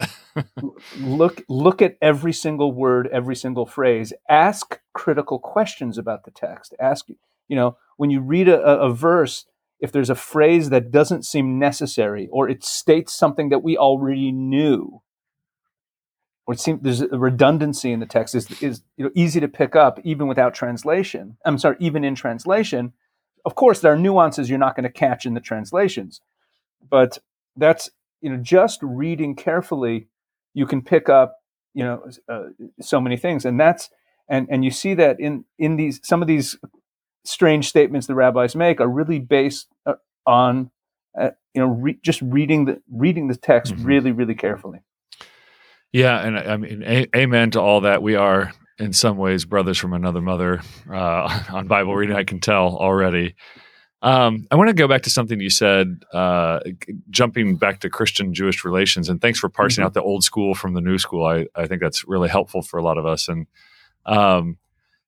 look 0.99 1.43
look 1.49 1.83
at 1.83 1.97
every 2.03 2.33
single 2.33 2.73
word, 2.73 3.09
every 3.13 3.37
single 3.37 3.67
phrase. 3.67 4.13
Ask 4.29 4.81
critical 4.95 5.39
questions 5.39 5.99
about 5.99 6.25
the 6.25 6.31
text. 6.33 6.75
Ask, 6.81 7.09
you 7.49 7.57
know, 7.57 7.77
when 7.99 8.11
you 8.11 8.21
read 8.21 8.49
a, 8.49 8.61
a 8.63 8.91
a 8.91 8.95
verse, 8.95 9.47
if 9.81 9.93
there's 9.93 10.11
a 10.11 10.15
phrase 10.15 10.71
that 10.71 10.91
doesn't 10.91 11.25
seem 11.25 11.59
necessary 11.59 12.29
or 12.33 12.49
it 12.49 12.65
states 12.65 13.15
something 13.15 13.51
that 13.51 13.63
we 13.63 13.77
already 13.77 14.33
knew, 14.33 15.03
or 16.47 16.55
it 16.55 16.61
seems 16.61 16.81
there's 16.83 17.03
a 17.03 17.19
redundancy 17.19 17.93
in 17.93 18.01
the 18.01 18.07
text 18.07 18.35
is 18.35 18.51
is 18.63 18.83
you 18.97 19.05
know 19.05 19.11
easy 19.15 19.41
to 19.41 19.49
pick 19.49 19.77
up 19.77 20.01
even 20.05 20.29
without 20.29 20.55
translation. 20.55 21.37
I'm 21.45 21.59
sorry, 21.59 21.77
even 21.81 22.05
in 22.05 22.15
translation. 22.15 22.95
Of 23.45 23.55
course, 23.55 23.81
there 23.81 23.93
are 23.93 23.99
nuances 23.99 24.49
you're 24.49 24.59
not 24.59 24.75
going 24.77 24.85
to 24.85 24.93
catch 24.93 25.27
in 25.27 25.35
the 25.35 25.41
translations, 25.41 26.21
but 26.89 27.19
that's 27.57 27.91
you 28.21 28.31
know 28.31 28.39
just 28.39 28.81
reading 28.83 29.35
carefully, 29.37 30.09
you 30.55 30.67
can 30.67 30.83
pick 30.83 31.09
up 31.09 31.37
you 31.75 31.85
know 31.85 32.03
uh, 32.29 32.45
so 32.81 33.01
many 33.01 33.17
things, 33.17 33.45
and 33.45 33.59
that's 33.61 33.91
and 34.29 34.49
and 34.51 34.65
you 34.65 34.71
see 34.71 34.95
that 34.95 35.21
in 35.21 35.45
in 35.59 35.77
these 35.77 36.01
some 36.03 36.23
of 36.23 36.29
these 36.29 36.57
strange 37.25 37.69
statements 37.69 38.07
the 38.07 38.15
rabbis 38.15 38.55
make 38.55 38.81
are 38.81 38.89
really 38.89 39.19
based 39.19 39.69
uh, 39.87 39.95
on 40.27 40.71
uh, 41.19 41.31
you 41.55 41.61
know 41.61 41.69
re- 41.69 41.99
just 42.03 42.21
reading 42.23 42.65
the 42.67 42.81
reading 42.91 43.29
the 43.29 43.37
text 43.37 43.75
Mhm. 43.75 43.85
really 43.87 44.13
really 44.13 44.35
carefully. 44.35 44.81
Yeah, 45.93 46.19
and 46.27 46.39
I 46.39 46.55
I 46.55 46.57
mean, 46.57 46.83
a- 46.83 47.09
amen 47.17 47.53
to 47.53 47.61
all 47.61 47.83
that. 47.83 48.03
We 48.03 48.17
are, 48.17 48.53
in 48.79 48.93
some 48.93 49.17
ways, 49.17 49.45
brothers 49.45 49.79
from 49.79 49.93
another 49.93 50.21
mother 50.21 50.61
uh, 50.91 51.43
on 51.53 51.67
Bible 51.67 51.95
reading. 51.95 52.17
I 52.17 52.25
can 52.25 52.41
tell 52.41 52.77
already. 52.77 53.35
Um, 54.03 54.47
I 54.51 54.57
want 54.57 54.69
to 54.69 54.75
go 54.75 54.87
back 54.87 55.03
to 55.03 55.11
something 55.11 55.41
you 55.41 55.49
said, 55.49 56.05
uh, 56.13 56.61
jumping 57.09 57.57
back 57.57 57.81
to 57.81 57.89
Christian 57.89 58.35
Jewish 58.35 58.63
relations, 58.65 59.09
and 59.09 59.19
thanks 59.21 59.39
for 59.39 59.49
parsing 59.49 59.83
Mhm. 59.83 59.87
out 59.87 59.95
the 59.95 60.03
old 60.03 60.25
school 60.25 60.55
from 60.55 60.75
the 60.75 60.83
new 60.83 60.99
school. 60.99 61.25
I, 61.25 61.47
I 61.55 61.67
think 61.67 61.81
that's 61.81 62.07
really 62.07 62.29
helpful 62.29 62.61
for 62.61 62.79
a 62.79 62.83
lot 62.83 62.99
of 62.99 63.07
us. 63.07 63.29
And 63.29 63.47
um, 64.05 64.59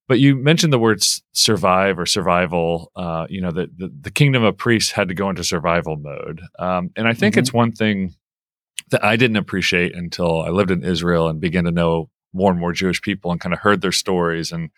but 0.09 0.19
you 0.21 0.37
mentioned 0.37 0.73
the 0.73 0.79
words 0.79 1.23
survive 1.33 1.99
or 1.99 2.07
survival. 2.07 2.91
Uh, 2.97 3.27
you 3.29 3.43
know, 3.43 3.51
the, 3.51 3.69
the 3.77 3.93
the 4.03 4.11
kingdom 4.11 4.45
of 4.45 4.57
priests 4.57 4.93
had 4.93 5.09
to 5.09 5.15
go 5.15 5.29
into 5.29 5.45
survival 5.45 5.97
mode, 5.97 6.41
um, 6.59 6.91
and 6.97 7.07
I 7.07 7.13
think 7.13 7.35
Mhm. 7.35 7.39
it's 7.39 7.53
one 7.53 7.73
thing 7.73 8.15
that 8.93 9.05
I 9.05 9.17
didn't 9.17 9.37
appreciate 9.37 9.95
until 9.95 10.41
I 10.43 10.49
lived 10.51 10.71
in 10.71 10.85
Israel 10.85 11.29
and 11.29 11.39
began 11.41 11.65
to 11.65 11.71
know 11.73 12.09
more 12.37 12.51
and 12.51 12.61
more 12.61 12.73
Jewish 12.73 13.01
people 13.03 13.33
and 13.33 13.41
kind 13.41 13.53
of 13.53 13.61
heard 13.61 13.81
their 13.81 13.93
stories. 13.93 14.53
And 14.53 14.71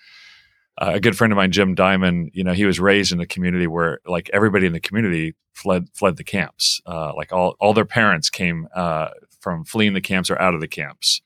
uh, 0.80 0.92
a 0.94 1.00
good 1.00 1.16
friend 1.16 1.32
of 1.32 1.36
mine, 1.36 1.50
Jim 1.50 1.74
Diamond, 1.74 2.30
you 2.32 2.44
know, 2.44 2.52
he 2.52 2.64
was 2.64 2.78
raised 2.78 3.12
in 3.12 3.20
a 3.20 3.26
community 3.26 3.66
where 3.66 3.98
like 4.06 4.30
everybody 4.32 4.66
in 4.66 4.72
the 4.72 4.80
community 4.80 5.34
fled 5.52 5.88
fled 5.92 6.16
the 6.16 6.24
camps. 6.24 6.80
Uh, 6.86 7.12
like 7.16 7.32
all 7.32 7.56
all 7.60 7.74
their 7.74 7.84
parents 7.84 8.30
came 8.30 8.68
uh, 8.74 9.08
from 9.40 9.64
fleeing 9.64 9.94
the 9.94 10.00
camps 10.00 10.30
or 10.30 10.40
out 10.40 10.54
of 10.54 10.60
the 10.60 10.68
camps. 10.68 11.20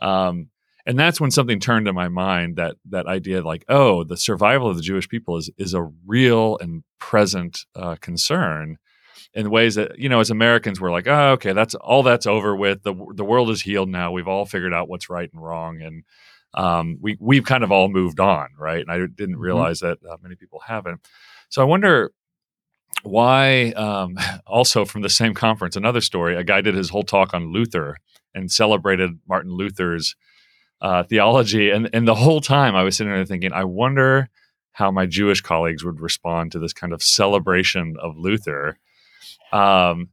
Um, 0.00 0.50
and 0.84 0.98
that's 0.98 1.20
when 1.20 1.30
something 1.30 1.60
turned 1.60 1.86
in 1.86 1.94
my 1.94 2.08
mind 2.08 2.56
that 2.56 2.76
that 2.88 3.06
idea 3.06 3.42
like 3.42 3.64
oh 3.68 4.04
the 4.04 4.16
survival 4.16 4.68
of 4.68 4.76
the 4.76 4.82
Jewish 4.82 5.08
people 5.08 5.36
is 5.36 5.50
is 5.58 5.74
a 5.74 5.88
real 6.06 6.56
and 6.58 6.82
present 6.98 7.66
uh, 7.76 7.96
concern 8.00 8.78
in 9.34 9.50
ways 9.50 9.74
that 9.76 9.98
you 9.98 10.08
know 10.08 10.20
as 10.20 10.30
Americans 10.30 10.80
we're 10.80 10.90
like 10.90 11.06
oh 11.06 11.32
okay 11.32 11.52
that's 11.52 11.74
all 11.74 12.02
that's 12.02 12.26
over 12.26 12.56
with. 12.56 12.82
The 12.82 12.94
the 13.14 13.24
world 13.24 13.50
is 13.50 13.62
healed 13.62 13.88
now. 13.88 14.10
We've 14.12 14.28
all 14.28 14.46
figured 14.46 14.74
out 14.74 14.88
what's 14.88 15.10
right 15.10 15.30
and 15.32 15.42
wrong. 15.42 15.80
And 15.82 16.04
um, 16.54 16.96
we 17.00 17.16
we've 17.20 17.44
kind 17.44 17.62
of 17.62 17.70
all 17.70 17.88
moved 17.88 18.20
on 18.20 18.48
right? 18.58 18.80
And 18.80 18.90
I 18.90 18.98
didn't 19.06 19.36
Mhm. 19.36 19.40
realize 19.40 19.80
that 19.80 19.98
uh, 20.08 20.16
many 20.22 20.34
people 20.34 20.60
haven't. 20.66 21.06
So 21.50 21.60
I 21.62 21.66
wonder 21.66 22.10
why 23.02 23.70
um, 23.72 24.16
also 24.46 24.84
from 24.84 25.02
the 25.02 25.08
same 25.10 25.34
conference 25.34 25.76
another 25.76 26.00
story 26.00 26.36
a 26.36 26.44
guy 26.44 26.60
did 26.60 26.74
his 26.74 26.90
whole 26.90 27.02
talk 27.04 27.34
on 27.34 27.52
Luther 27.52 27.96
and 28.34 28.50
celebrated 28.50 29.18
Martin 29.28 29.52
Luther's 29.52 30.16
uh, 30.80 31.02
theology. 31.02 31.70
And 31.70 31.90
and 31.92 32.06
the 32.08 32.14
whole 32.14 32.40
time 32.40 32.74
I 32.74 32.82
was 32.82 32.96
sitting 32.96 33.12
there 33.12 33.24
thinking 33.24 33.52
I 33.52 33.64
wonder 33.64 34.28
how 34.72 34.90
my 34.92 35.06
Jewish 35.06 35.40
colleagues 35.40 35.84
would 35.84 36.00
respond 36.00 36.52
to 36.52 36.58
this 36.60 36.72
kind 36.72 36.92
of 36.92 37.02
celebration 37.02 37.96
of 38.00 38.16
Luther 38.16 38.78
um, 39.52 40.08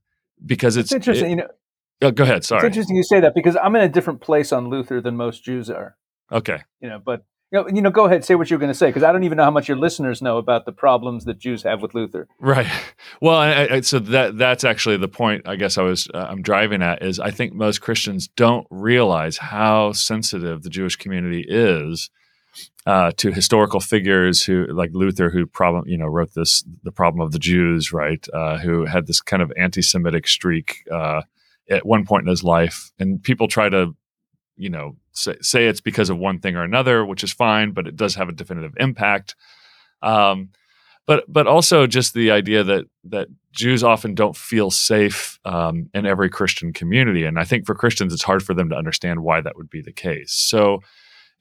because 0.46 0.78
It's, 0.78 0.92
it's, 0.92 0.96
interesting, 0.96 1.28
it- 1.28 1.30
you 1.32 1.36
know. 1.38 1.48
oh, 2.04 2.12
go 2.12 2.24
ahead. 2.24 2.44
Sorry, 2.44 2.60
It's 2.60 2.66
interesting 2.66 2.96
you 2.96 3.04
say 3.04 3.20
that 3.20 3.34
because 3.36 3.56
I'm 3.62 3.76
in 3.76 3.82
a 3.82 3.90
different 3.90 4.22
place 4.22 4.52
on 4.52 4.70
Luther 4.70 5.02
than 5.02 5.16
most 5.16 5.44
Jews 5.44 5.70
are. 5.70 5.96
Okay. 6.32 6.60
You 6.82 6.90
know, 6.90 7.00
but 7.04 7.24
you 7.52 7.60
know, 7.62 7.68
you 7.70 7.82
know 7.82 7.92
go 7.92 8.06
ahead, 8.06 8.26
say 8.26 8.34
what 8.36 8.50
you're 8.50 8.60
going 8.60 8.72
to 8.72 8.78
say 8.78 8.88
because 8.88 9.04
I 9.04 9.12
don't 9.12 9.24
even 9.24 9.38
know 9.38 9.44
how 9.44 9.52
much 9.52 9.68
your 9.68 9.78
listeners 9.78 10.22
know 10.22 10.38
about 10.40 10.66
the 10.66 10.72
problems 10.72 11.26
that 11.26 11.38
Jews 11.38 11.62
have 11.64 11.82
with 11.82 11.94
Luther. 11.94 12.28
Right. 12.40 12.68
Well, 13.22 13.38
I, 13.38 13.68
I, 13.72 13.82
so 13.82 14.00
that 14.00 14.38
that's 14.38 14.66
actually 14.66 14.98
the 14.98 15.08
point. 15.08 15.48
I 15.48 15.56
guess 15.56 15.78
I 15.78 15.84
was 15.84 16.10
uh, 16.14 16.26
I'm 16.30 16.42
driving 16.42 16.82
at 16.82 17.02
is 17.02 17.18
I 17.20 17.32
think 17.32 17.54
most 17.54 17.80
Christians 17.80 18.28
don't 18.28 18.68
realize 18.70 19.38
how 19.38 19.94
sensitive 19.94 20.64
the 20.64 20.70
Jewish 20.70 20.98
community 20.98 21.46
is 21.48 22.10
uh, 22.86 23.12
to 23.18 23.32
historical 23.32 23.80
figures 23.80 24.44
who 24.44 24.68
like 24.68 24.92
Luther, 24.94 25.30
who 25.30 25.46
problem 25.46 25.88
you 25.88 25.98
know 25.98 26.06
wrote 26.06 26.34
this 26.34 26.64
the 26.84 26.92
problem 26.92 27.26
of 27.26 27.32
the 27.32 27.40
Jews, 27.40 27.92
right? 27.92 28.26
Uh, 28.34 28.58
who 28.58 28.86
had 28.86 29.08
this 29.08 29.22
kind 29.22 29.42
of 29.42 29.52
anti-Semitic 29.58 30.28
streak 30.28 30.84
uh, 30.92 31.22
at 31.70 31.86
one 31.86 32.06
point 32.06 32.24
in 32.24 32.30
his 32.30 32.44
life, 32.44 32.92
and 33.00 33.22
people 33.22 33.48
try 33.48 33.70
to 33.70 33.96
you 34.58 34.70
know 34.70 34.96
say, 35.12 35.36
say 35.42 35.66
it's 35.68 35.82
because 35.82 36.10
of 36.10 36.18
one 36.18 36.40
thing 36.40 36.56
or 36.56 36.64
another, 36.64 37.06
which 37.06 37.24
is 37.24 37.34
fine, 37.34 37.72
but 37.72 37.88
it 37.88 37.96
does 37.96 38.16
have 38.16 38.30
a 38.30 38.34
definitive 38.34 38.74
impact. 38.78 39.36
Um, 40.02 40.50
but 41.08 41.24
but 41.28 41.48
also 41.48 41.88
just 41.88 42.14
the 42.14 42.32
idea 42.32 42.64
that 42.64 42.86
that 43.06 43.28
Jews 43.52 43.84
often 43.84 44.16
don't 44.16 44.36
feel 44.36 44.72
safe 44.72 45.40
um, 45.46 45.90
in 45.94 46.06
every 46.06 46.30
Christian 46.30 46.74
community, 46.74 47.24
and 47.24 47.40
I 47.40 47.44
think 47.44 47.66
for 47.66 47.76
Christians 47.76 48.14
it's 48.14 48.24
hard 48.24 48.44
for 48.44 48.54
them 48.54 48.70
to 48.70 48.76
understand 48.76 49.24
why 49.24 49.42
that 49.42 49.56
would 49.56 49.70
be 49.70 49.82
the 49.82 49.94
case. 49.94 50.34
So, 50.34 50.82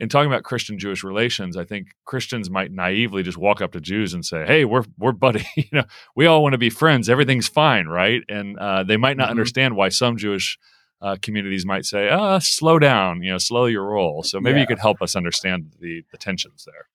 in 0.05 0.09
talking 0.11 0.31
about 0.31 0.45
Christian 0.45 0.79
Jewish 0.79 1.03
relations, 1.03 1.57
I 1.57 1.65
think 1.65 1.89
Christians 2.05 2.51
might 2.51 2.71
naively 2.71 3.23
just 3.23 3.39
walk 3.39 3.61
up 3.63 3.73
to 3.73 3.81
Jews 3.81 4.13
and 4.15 4.25
say, 4.25 4.45
"Hey, 4.47 4.65
we're 4.65 4.85
we're 4.99 5.13
buddy, 5.13 5.45
you 5.57 5.65
know, 5.73 5.85
we 6.15 6.27
all 6.27 6.43
want 6.43 6.53
to 6.53 6.59
be 6.59 6.71
friends. 6.71 7.09
Everything's 7.09 7.49
fine, 7.49 7.87
right?" 7.87 8.23
And 8.29 8.59
uh, 8.59 8.83
they 8.85 8.97
might 8.99 9.17
not 9.17 9.29
Mhm. 9.29 9.31
understand 9.31 9.77
why 9.77 9.89
some 9.89 10.17
Jewish 10.19 10.59
uh, 11.01 11.17
communities 11.23 11.65
might 11.67 11.87
say, 11.87 12.09
"Ah, 12.11 12.39
slow 12.39 12.79
down, 12.79 13.23
you 13.23 13.31
know, 13.33 13.39
slow 13.39 13.65
your 13.67 13.85
roll." 13.85 14.23
So 14.23 14.41
maybe 14.41 14.57
Yeah. 14.57 14.61
you 14.63 14.67
could 14.67 14.79
help 14.79 15.01
us 15.03 15.17
understand 15.17 15.73
the 15.81 16.05
the 16.13 16.19
tensions 16.19 16.65
there. 16.67 16.87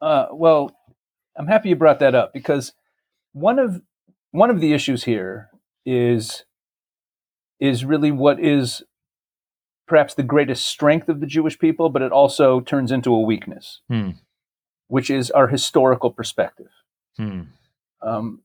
Uh, 0.00 0.26
well, 0.32 0.70
I'm 1.36 1.46
happy 1.46 1.68
you 1.68 1.76
brought 1.76 1.98
that 2.00 2.14
up 2.14 2.32
because 2.32 2.72
one 3.32 3.58
of 3.58 3.82
one 4.30 4.48
of 4.50 4.60
the 4.60 4.72
issues 4.72 5.04
here 5.04 5.50
is 5.84 6.44
is 7.60 7.84
really 7.84 8.12
what 8.12 8.40
is 8.40 8.82
perhaps 9.86 10.14
the 10.14 10.22
greatest 10.22 10.66
strength 10.66 11.08
of 11.08 11.20
the 11.20 11.26
Jewish 11.26 11.58
people, 11.58 11.90
but 11.90 12.02
it 12.02 12.12
also 12.12 12.60
turns 12.60 12.90
into 12.90 13.14
a 13.14 13.20
weakness, 13.20 13.80
Hmm. 13.88 14.10
which 14.88 15.10
is 15.10 15.30
our 15.30 15.48
historical 15.48 16.10
perspective. 16.10 16.70
Hmm. 17.16 17.42
Um, 18.02 18.42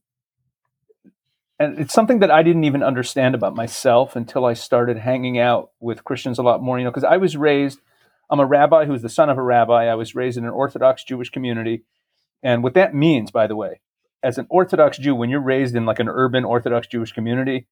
and 1.58 1.78
it's 1.78 1.94
something 1.94 2.18
that 2.20 2.30
I 2.30 2.42
didn't 2.42 2.64
even 2.64 2.82
understand 2.82 3.34
about 3.34 3.54
myself 3.54 4.16
until 4.16 4.44
I 4.44 4.54
started 4.54 4.98
hanging 4.98 5.38
out 5.38 5.70
with 5.78 6.04
Christians 6.04 6.38
a 6.38 6.42
lot 6.42 6.62
more. 6.62 6.78
You 6.78 6.84
know, 6.84 6.90
because 6.90 7.04
I 7.04 7.18
was 7.18 7.36
raised, 7.36 7.80
I'm 8.30 8.40
a 8.40 8.46
rabbi 8.46 8.86
who's 8.86 9.02
the 9.02 9.08
son 9.08 9.30
of 9.30 9.38
a 9.38 9.42
rabbi. 9.42 9.84
I 9.84 9.94
was 9.94 10.14
raised 10.14 10.38
in 10.38 10.44
an 10.44 10.50
Orthodox 10.50 11.04
Jewish 11.04 11.30
community, 11.30 11.84
and 12.42 12.62
what 12.62 12.74
that 12.74 12.94
means, 12.94 13.30
by 13.30 13.46
the 13.46 13.56
way, 13.56 13.80
as 14.22 14.38
an 14.38 14.46
Orthodox 14.48 14.98
Jew, 14.98 15.14
when 15.14 15.30
you're 15.30 15.40
raised 15.40 15.76
in 15.76 15.86
like 15.86 16.00
an 16.00 16.08
urban 16.08 16.44
Orthodox 16.44 16.86
Jewish 16.86 17.12
community, 17.12 17.66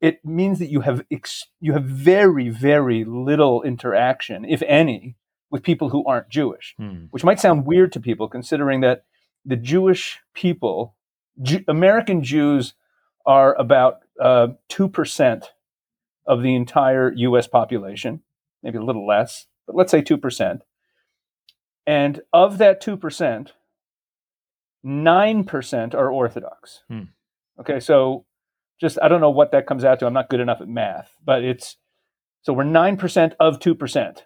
it 0.00 0.24
means 0.24 0.58
that 0.60 0.70
you 0.70 0.80
have 0.82 1.04
ex- 1.10 1.46
you 1.60 1.72
have 1.72 1.84
very 1.84 2.48
very 2.48 3.04
little 3.04 3.62
interaction, 3.62 4.44
if 4.44 4.62
any, 4.62 5.16
with 5.50 5.62
people 5.62 5.88
who 5.90 6.04
aren't 6.06 6.28
Jewish 6.28 6.74
Hmm. 6.78 7.06
which 7.10 7.24
might 7.24 7.40
sound 7.40 7.66
weird 7.66 7.92
to 7.92 8.00
people 8.00 8.28
considering 8.28 8.80
that 8.82 9.04
the 9.44 9.56
Jewish 9.56 10.20
people, 10.34 10.94
Ju- 11.42 11.64
American 11.68 12.22
Jews, 12.22 12.74
are 13.26 13.54
about 13.54 14.00
uh, 14.20 14.48
2% 14.68 15.44
of 16.26 16.42
the 16.42 16.54
entire 16.54 17.12
US 17.14 17.46
population, 17.46 18.20
maybe 18.62 18.78
a 18.78 18.82
little 18.84 19.06
less, 19.06 19.46
but 19.66 19.74
let's 19.76 19.90
say 19.90 20.02
2%. 20.02 20.60
And 21.86 22.20
of 22.32 22.58
that 22.58 22.82
2%, 22.82 23.52
9% 24.84 25.94
are 25.94 26.10
Orthodox. 26.12 26.82
Hmm. 26.88 27.02
Okay, 27.60 27.80
so 27.80 28.24
just 28.80 28.98
I 29.02 29.08
don't 29.08 29.20
know 29.20 29.30
what 29.30 29.52
that 29.52 29.66
comes 29.66 29.84
out 29.84 29.98
to. 30.00 30.06
I'm 30.06 30.12
not 30.12 30.28
good 30.28 30.40
enough 30.40 30.60
at 30.60 30.68
math, 30.68 31.12
but 31.24 31.44
it's 31.44 31.76
so 32.42 32.52
we're 32.52 32.64
nine 32.64 32.96
percent 32.96 33.34
of 33.40 33.60
two 33.60 33.74
percent 33.74 34.24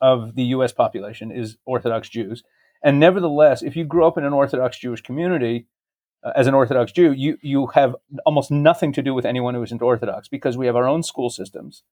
of 0.00 0.34
the 0.34 0.44
U.S. 0.44 0.72
population 0.72 1.30
is 1.30 1.56
Orthodox 1.64 2.08
Jews, 2.08 2.42
and 2.82 3.00
nevertheless, 3.00 3.62
if 3.62 3.76
you 3.76 3.84
grew 3.84 4.06
up 4.06 4.18
in 4.18 4.24
an 4.24 4.32
Orthodox 4.32 4.78
Jewish 4.78 5.00
community 5.02 5.66
uh, 6.22 6.32
as 6.36 6.46
an 6.46 6.54
Orthodox 6.54 6.92
Jew, 6.92 7.12
you 7.12 7.38
you 7.42 7.66
have 7.68 7.96
almost 8.24 8.50
nothing 8.50 8.92
to 8.92 9.02
do 9.02 9.14
with 9.14 9.26
anyone 9.26 9.54
who 9.54 9.62
isn't 9.62 9.82
Orthodox 9.82 10.28
because 10.28 10.56
we 10.56 10.66
have 10.66 10.76
our 10.76 10.88
own 10.88 11.02
school 11.02 11.30
systems 11.30 11.82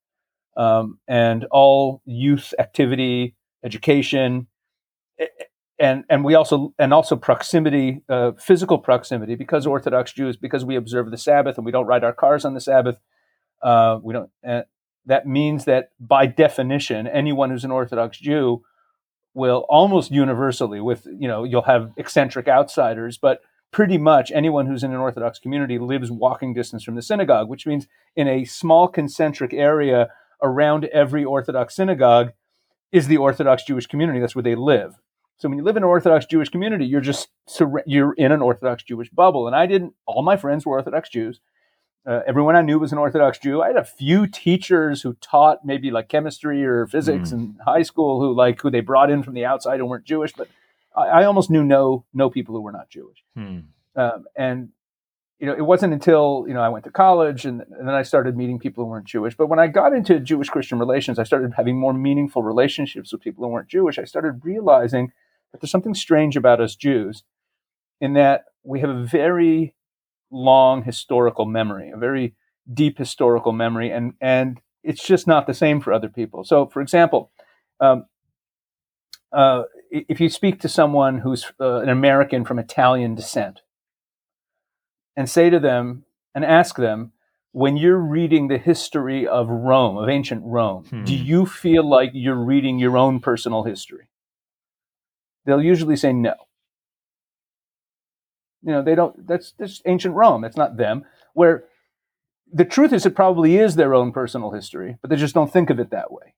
um, 0.57 0.98
and 1.09 1.44
all 1.50 2.02
youth 2.05 2.55
activity, 2.59 3.35
education, 3.64 4.46
and 5.79 6.05
and 6.09 6.25
we 6.25 6.35
also 6.35 6.75
and 6.79 6.93
also 6.93 7.17
proximity, 7.17 8.03
uh, 8.09 8.33
physical 8.33 8.79
proximity, 8.79 9.35
because 9.35 9.67
Orthodox 9.67 10.13
Jews, 10.13 10.37
because 10.37 10.65
we 10.65 10.77
observe 10.77 11.11
the 11.11 11.19
Sabbath 11.19 11.57
and 11.57 11.65
we 11.65 11.73
don't 11.73 11.87
ride 11.87 12.05
our 12.05 12.13
cars 12.13 12.45
on 12.45 12.55
the 12.55 12.61
Sabbath. 12.61 12.99
Uh, 13.63 13.99
we 14.03 14.13
don't. 14.13 14.31
Uh, 14.47 14.63
that 15.07 15.27
means 15.27 15.65
that 15.65 15.91
by 15.99 16.27
definition, 16.27 17.07
anyone 17.07 17.51
who's 17.51 17.65
an 17.65 17.71
Orthodox 17.71 18.19
Jew 18.19 18.63
will 19.35 19.65
almost 19.69 20.11
universally, 20.11 20.81
with 20.81 21.07
you 21.07 21.27
know, 21.27 21.45
you'll 21.45 21.63
have 21.63 21.93
eccentric 21.97 22.49
outsiders, 22.49 23.19
but 23.19 23.41
pretty 23.71 23.97
much 23.99 24.31
anyone 24.33 24.67
who's 24.67 24.85
in 24.85 24.93
an 24.93 24.99
Orthodox 24.99 25.39
community 25.39 25.79
lives 25.79 26.11
walking 26.11 26.53
distance 26.53 26.85
from 26.85 26.95
the 26.95 27.03
synagogue, 27.03 27.49
which 27.49 27.67
means 27.67 27.87
in 28.15 28.29
a 28.29 28.45
small 28.45 28.87
concentric 28.87 29.55
area 29.55 30.09
around 30.43 30.85
every 30.87 31.25
Orthodox 31.25 31.75
synagogue 31.75 32.33
is 32.93 33.09
the 33.09 33.17
Orthodox 33.17 33.65
Jewish 33.65 33.87
community. 33.87 34.21
That's 34.21 34.35
where 34.35 34.43
they 34.43 34.55
live. 34.55 35.01
So 35.38 35.49
when 35.49 35.59
you 35.59 35.64
live 35.64 35.77
in 35.77 35.83
an 35.83 35.88
Orthodox 35.88 36.27
Jewish 36.27 36.49
community, 36.49 36.87
you're 36.87 37.01
just 37.01 37.29
you're 37.87 38.12
in 38.12 38.33
an 38.33 38.42
Orthodox 38.42 38.85
Jewish 38.85 39.11
bubble. 39.11 39.47
And 39.47 39.57
I 39.57 39.66
didn't. 39.66 39.95
All 40.07 40.23
my 40.23 40.37
friends 40.37 40.64
were 40.64 40.75
Orthodox 40.77 41.09
Jews. 41.09 41.40
Uh, 42.05 42.21
everyone 42.27 42.57
I 42.57 42.62
knew 42.62 42.81
was 42.81 42.90
an 42.90 42.99
Orthodox 42.99 43.38
Jew. 43.38 43.62
I 43.62 43.68
had 43.68 43.77
a 43.77 43.85
few 43.85 44.27
teachers 44.27 45.03
who 45.03 45.14
taught 45.14 45.64
maybe 45.64 45.90
like 45.92 46.09
chemistry 46.09 46.64
or 46.64 46.87
physics 46.87 47.31
mm. 47.31 47.33
in 47.33 47.59
high 47.64 47.83
school 47.83 48.21
who 48.21 48.35
like 48.35 48.61
who 48.61 48.71
they 48.71 48.81
brought 48.81 49.11
in 49.11 49.23
from 49.23 49.35
the 49.35 49.45
outside 49.45 49.79
and 49.79 49.88
weren't 49.88 50.05
Jewish, 50.05 50.33
but 50.33 50.49
I, 50.97 51.07
I 51.07 51.25
almost 51.25 51.49
knew 51.49 51.62
no 51.62 52.05
no 52.12 52.29
people 52.29 52.55
who 52.57 52.61
were 52.61 52.73
not 52.73 52.90
Jewish. 52.90 53.23
Mm. 53.38 53.64
Um, 53.95 54.25
and 54.37 54.71
you 55.42 55.48
know, 55.48 55.55
it 55.55 55.62
wasn't 55.62 55.92
until 55.92 56.44
you 56.46 56.55
know 56.55 56.61
I 56.61 56.68
went 56.68 56.85
to 56.85 56.92
college 56.92 57.44
and, 57.44 57.62
and, 57.62 57.88
then 57.88 57.96
I 57.96 58.02
started 58.02 58.37
meeting 58.37 58.61
people 58.61 58.85
who 58.85 58.90
weren't 58.90 59.07
Jewish. 59.07 59.37
But 59.37 59.48
when 59.48 59.59
I 59.59 59.66
got 59.66 59.92
into 59.92 60.20
Jewish 60.20 60.48
Christian 60.48 60.78
relations, 60.78 61.18
I 61.18 61.24
started 61.24 61.55
having 61.57 61.76
more 61.76 61.92
meaningful 61.92 62.44
relationships 62.44 63.12
with 63.12 63.22
people 63.22 63.44
who 63.44 63.50
weren't 63.50 63.66
Jewish. 63.66 63.98
I 63.98 64.05
started 64.05 64.40
realizing 64.44 65.11
that 65.50 65.61
there's 65.61 65.72
something 65.72 65.94
strange 65.94 66.37
about 66.37 66.61
us 66.61 66.76
Jews, 66.76 67.24
in 68.00 68.12
that 68.12 68.44
we 68.62 68.78
have 68.83 68.90
a 68.90 69.05
very 69.05 69.74
long 70.31 70.85
historical 70.85 71.44
memory, 71.44 71.90
a 71.90 71.96
very 71.96 72.37
deep 72.72 72.96
historical 72.96 73.50
memory, 73.50 73.90
and 73.90 74.14
and 74.20 74.61
it's 74.85 75.05
just 75.05 75.26
not 75.26 75.48
the 75.48 75.55
same 75.55 75.81
for 75.81 75.92
other 75.92 76.09
people. 76.09 76.44
So, 76.44 76.66
for 76.66 76.81
example, 76.81 77.33
um, 77.81 78.07
uh, 79.33 79.64
if 79.90 80.20
you 80.20 80.28
speak 80.28 80.61
to 80.61 80.68
someone 80.68 81.18
who's 81.18 81.50
uh, 81.61 81.81
an 81.81 81.88
American 81.88 82.44
from 82.44 82.61
Italian 82.61 83.16
descent 83.16 83.62
and 85.16 85.29
say 85.29 85.51
to 85.51 85.59
them 85.59 86.05
and 86.35 86.44
ask 86.44 86.77
them, 86.77 87.12
when 87.53 87.77
you're 87.77 87.98
reading 87.98 88.48
the 88.48 88.57
history 88.57 89.27
of 89.27 89.48
Rome, 89.48 89.98
of 89.98 90.09
ancient 90.09 90.42
Rome, 90.44 90.85
hmm. 90.85 91.05
do 91.05 91.14
you 91.14 91.44
feel 91.44 91.88
like 91.88 92.11
you're 92.14 92.35
reading 92.35 92.79
your 92.79 92.96
own 92.96 93.20
personal 93.20 93.64
history? 93.64 94.09
They'll 95.44 95.62
usually 95.62 95.96
say 95.96 96.12
no. 96.12 96.35
You 98.62 98.72
know, 98.72 98.83
they 98.83 98.94
don't, 98.94 99.27
that's, 99.27 99.53
that's 99.59 99.83
ancient 99.85 100.14
Rome. 100.14 100.40
That's 100.40 100.57
not 100.57 100.77
them. 100.79 101.05
Where 101.35 101.64
the 102.51 102.64
truth 102.64 102.92
is, 102.92 103.05
it 103.05 103.14
probably 103.14 103.57
is 103.59 103.75
their 103.77 103.94
own 103.94 104.12
personal 104.12 104.53
history, 104.53 104.96
but 105.03 105.11
they 105.11 105.16
just 105.16 105.35
don't 105.35 105.53
think 105.53 105.68
of 105.68 105.79
it 105.79 105.90
that 105.90 106.11
way. 106.11 106.35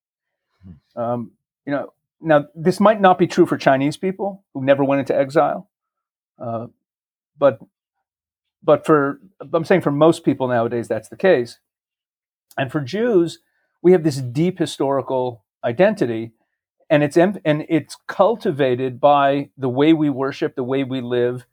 Hmm. 0.64 1.00
Um, 1.00 1.30
you 1.64 1.72
know, 1.72 1.92
now 2.20 2.46
this 2.54 2.80
might 2.80 3.00
not 3.00 3.18
be 3.18 3.26
true 3.26 3.46
for 3.46 3.56
Chinese 3.56 3.96
people 3.96 4.42
who 4.52 4.64
never 4.64 4.82
went 4.82 5.00
into 5.00 5.16
exile, 5.16 5.70
uh, 6.38 6.66
but 7.38 7.60
but 8.64 8.86
for 8.86 9.20
I'm 9.52 9.64
saying 9.64 9.82
for 9.82 9.92
most 9.92 10.24
people 10.24 10.48
nowadays 10.48 10.88
that's 10.88 11.10
the 11.10 11.16
case. 11.16 11.58
And 12.58 12.72
for 12.72 12.80
Jews, 12.80 13.40
we 13.82 13.92
have 13.92 14.04
this 14.04 14.18
deep 14.18 14.58
historical 14.58 15.44
identity 15.64 16.32
and 16.90 17.02
it's 17.02 17.16
and 17.16 17.40
it's 17.44 17.96
cultivated 18.06 19.00
by 19.00 19.50
the 19.56 19.68
way 19.68 19.92
we 19.92 20.10
worship, 20.10 20.54
the 20.54 20.64
way 20.64 20.84
we 20.84 21.00
live, 21.00 21.46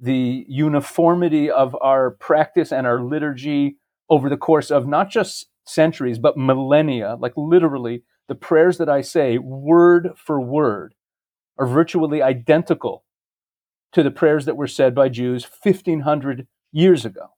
the 0.00 0.44
uniformity 0.48 1.50
of 1.50 1.76
our 1.80 2.10
practice 2.10 2.72
and 2.72 2.86
our 2.86 3.00
liturgy 3.00 3.78
over 4.10 4.28
the 4.28 4.36
course 4.36 4.70
of 4.70 4.86
not 4.86 5.10
just 5.10 5.46
centuries 5.64 6.18
but 6.18 6.36
millennia, 6.36 7.16
like 7.20 7.32
literally 7.36 8.02
the 8.28 8.34
prayers 8.34 8.78
that 8.78 8.88
I 8.88 9.00
say 9.00 9.38
word 9.38 10.10
for 10.16 10.40
word 10.40 10.94
are 11.58 11.66
virtually 11.66 12.22
identical 12.22 13.04
to 13.92 14.02
the 14.02 14.10
prayers 14.10 14.46
that 14.46 14.56
were 14.56 14.66
said 14.66 14.94
by 14.94 15.08
Jews 15.08 15.44
1500 15.44 16.46
years 16.72 17.04
ago. 17.04 17.30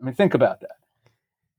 I 0.00 0.04
mean, 0.04 0.14
think 0.14 0.34
about 0.34 0.60
that. 0.60 0.76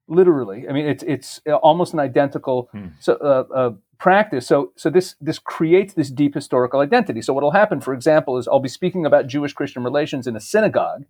Literally, 0.08 0.69
I 0.69 0.71
mean, 0.71 0.86
it's 0.86 1.04
it's 1.04 1.41
almost 1.63 1.93
an 1.93 1.99
identical 1.99 2.69
hmm. 2.71 2.89
so, 2.99 3.13
uh, 3.15 3.54
uh, 3.56 3.71
practice. 3.97 4.45
So 4.45 4.71
so 4.75 4.91
this 4.91 5.15
this 5.19 5.39
creates 5.39 5.95
this 5.95 6.12
deep 6.12 6.36
historical 6.36 6.80
identity. 6.80 7.23
So 7.23 7.34
what 7.34 7.43
will 7.43 7.51
happen, 7.51 7.82
for 7.82 7.91
example, 7.91 8.38
is 8.38 8.47
I'll 8.47 8.60
be 8.60 8.69
speaking 8.69 9.08
about 9.08 9.25
Jewish 9.25 9.54
Christian 9.54 9.84
relations 9.84 10.28
in 10.28 10.36
a 10.36 10.39
synagogue, 10.39 11.06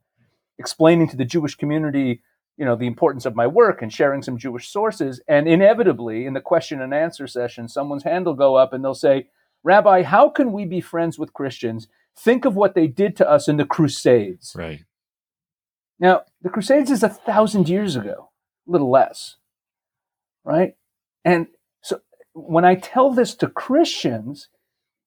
explaining 0.57 1.09
to 1.09 1.17
the 1.17 1.25
Jewish 1.25 1.55
community, 1.55 2.21
you 2.55 2.63
know, 2.63 2.77
the 2.77 2.87
importance 2.87 3.25
of 3.25 3.35
my 3.35 3.47
work 3.47 3.81
and 3.81 3.91
sharing 3.91 4.21
some 4.21 4.37
Jewish 4.37 4.69
sources. 4.69 5.19
And 5.27 5.45
inevitably, 5.45 6.25
in 6.25 6.33
the 6.33 6.39
question 6.39 6.81
and 6.81 6.93
answer 6.93 7.27
session, 7.27 7.67
someone's 7.67 8.03
hand 8.03 8.25
will 8.25 8.33
go 8.33 8.55
up 8.55 8.71
and 8.71 8.81
they'll 8.81 8.93
say, 8.93 9.27
"Rabbi, 9.61 10.03
how 10.03 10.29
can 10.29 10.53
we 10.53 10.63
be 10.63 10.79
friends 10.79 11.19
with 11.19 11.33
Christians? 11.33 11.89
Think 12.17 12.45
of 12.45 12.55
what 12.55 12.75
they 12.75 12.87
did 12.87 13.17
to 13.17 13.29
us 13.29 13.49
in 13.49 13.57
the 13.57 13.65
Crusades." 13.65 14.55
Right 14.57 14.85
now, 15.99 16.23
the 16.41 16.49
Crusades 16.49 16.91
is 16.91 17.03
a 17.03 17.10
thousand 17.10 17.69
years 17.69 17.95
ago, 17.95 18.31
a 18.67 18.71
little 18.71 18.91
less, 18.91 19.38
right? 20.43 20.75
And 21.23 21.47
so 21.81 22.01
when 22.34 22.65
I 22.65 22.75
tell 22.75 23.12
this 23.12 23.34
to 23.36 23.47
Christians, 23.47 24.49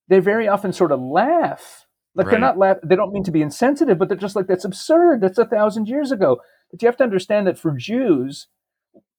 they 0.09 0.19
very 0.21 0.49
often 0.49 0.73
sort 0.73 0.93
of 0.93 1.01
laugh. 1.01 1.87
Like 2.15 2.27
right. 2.27 2.33
they're 2.33 2.41
not 2.41 2.59
laugh. 2.59 2.79
They 2.83 2.97
don't 2.97 3.13
mean 3.13 3.25
to 3.25 3.31
be 3.31 3.43
insensitive, 3.43 3.99
but 3.99 4.09
they're 4.09 4.17
just 4.17 4.35
like, 4.35 4.47
that's 4.47 4.65
absurd. 4.65 5.21
That's 5.21 5.39
a 5.39 5.45
thousand 5.45 5.89
years 5.89 6.11
ago. 6.11 6.41
But 6.71 6.83
you 6.83 6.87
have 6.87 6.97
to 6.97 7.05
understand 7.05 7.47
that 7.47 7.59
for 7.59 7.73
Jews, 7.73 8.49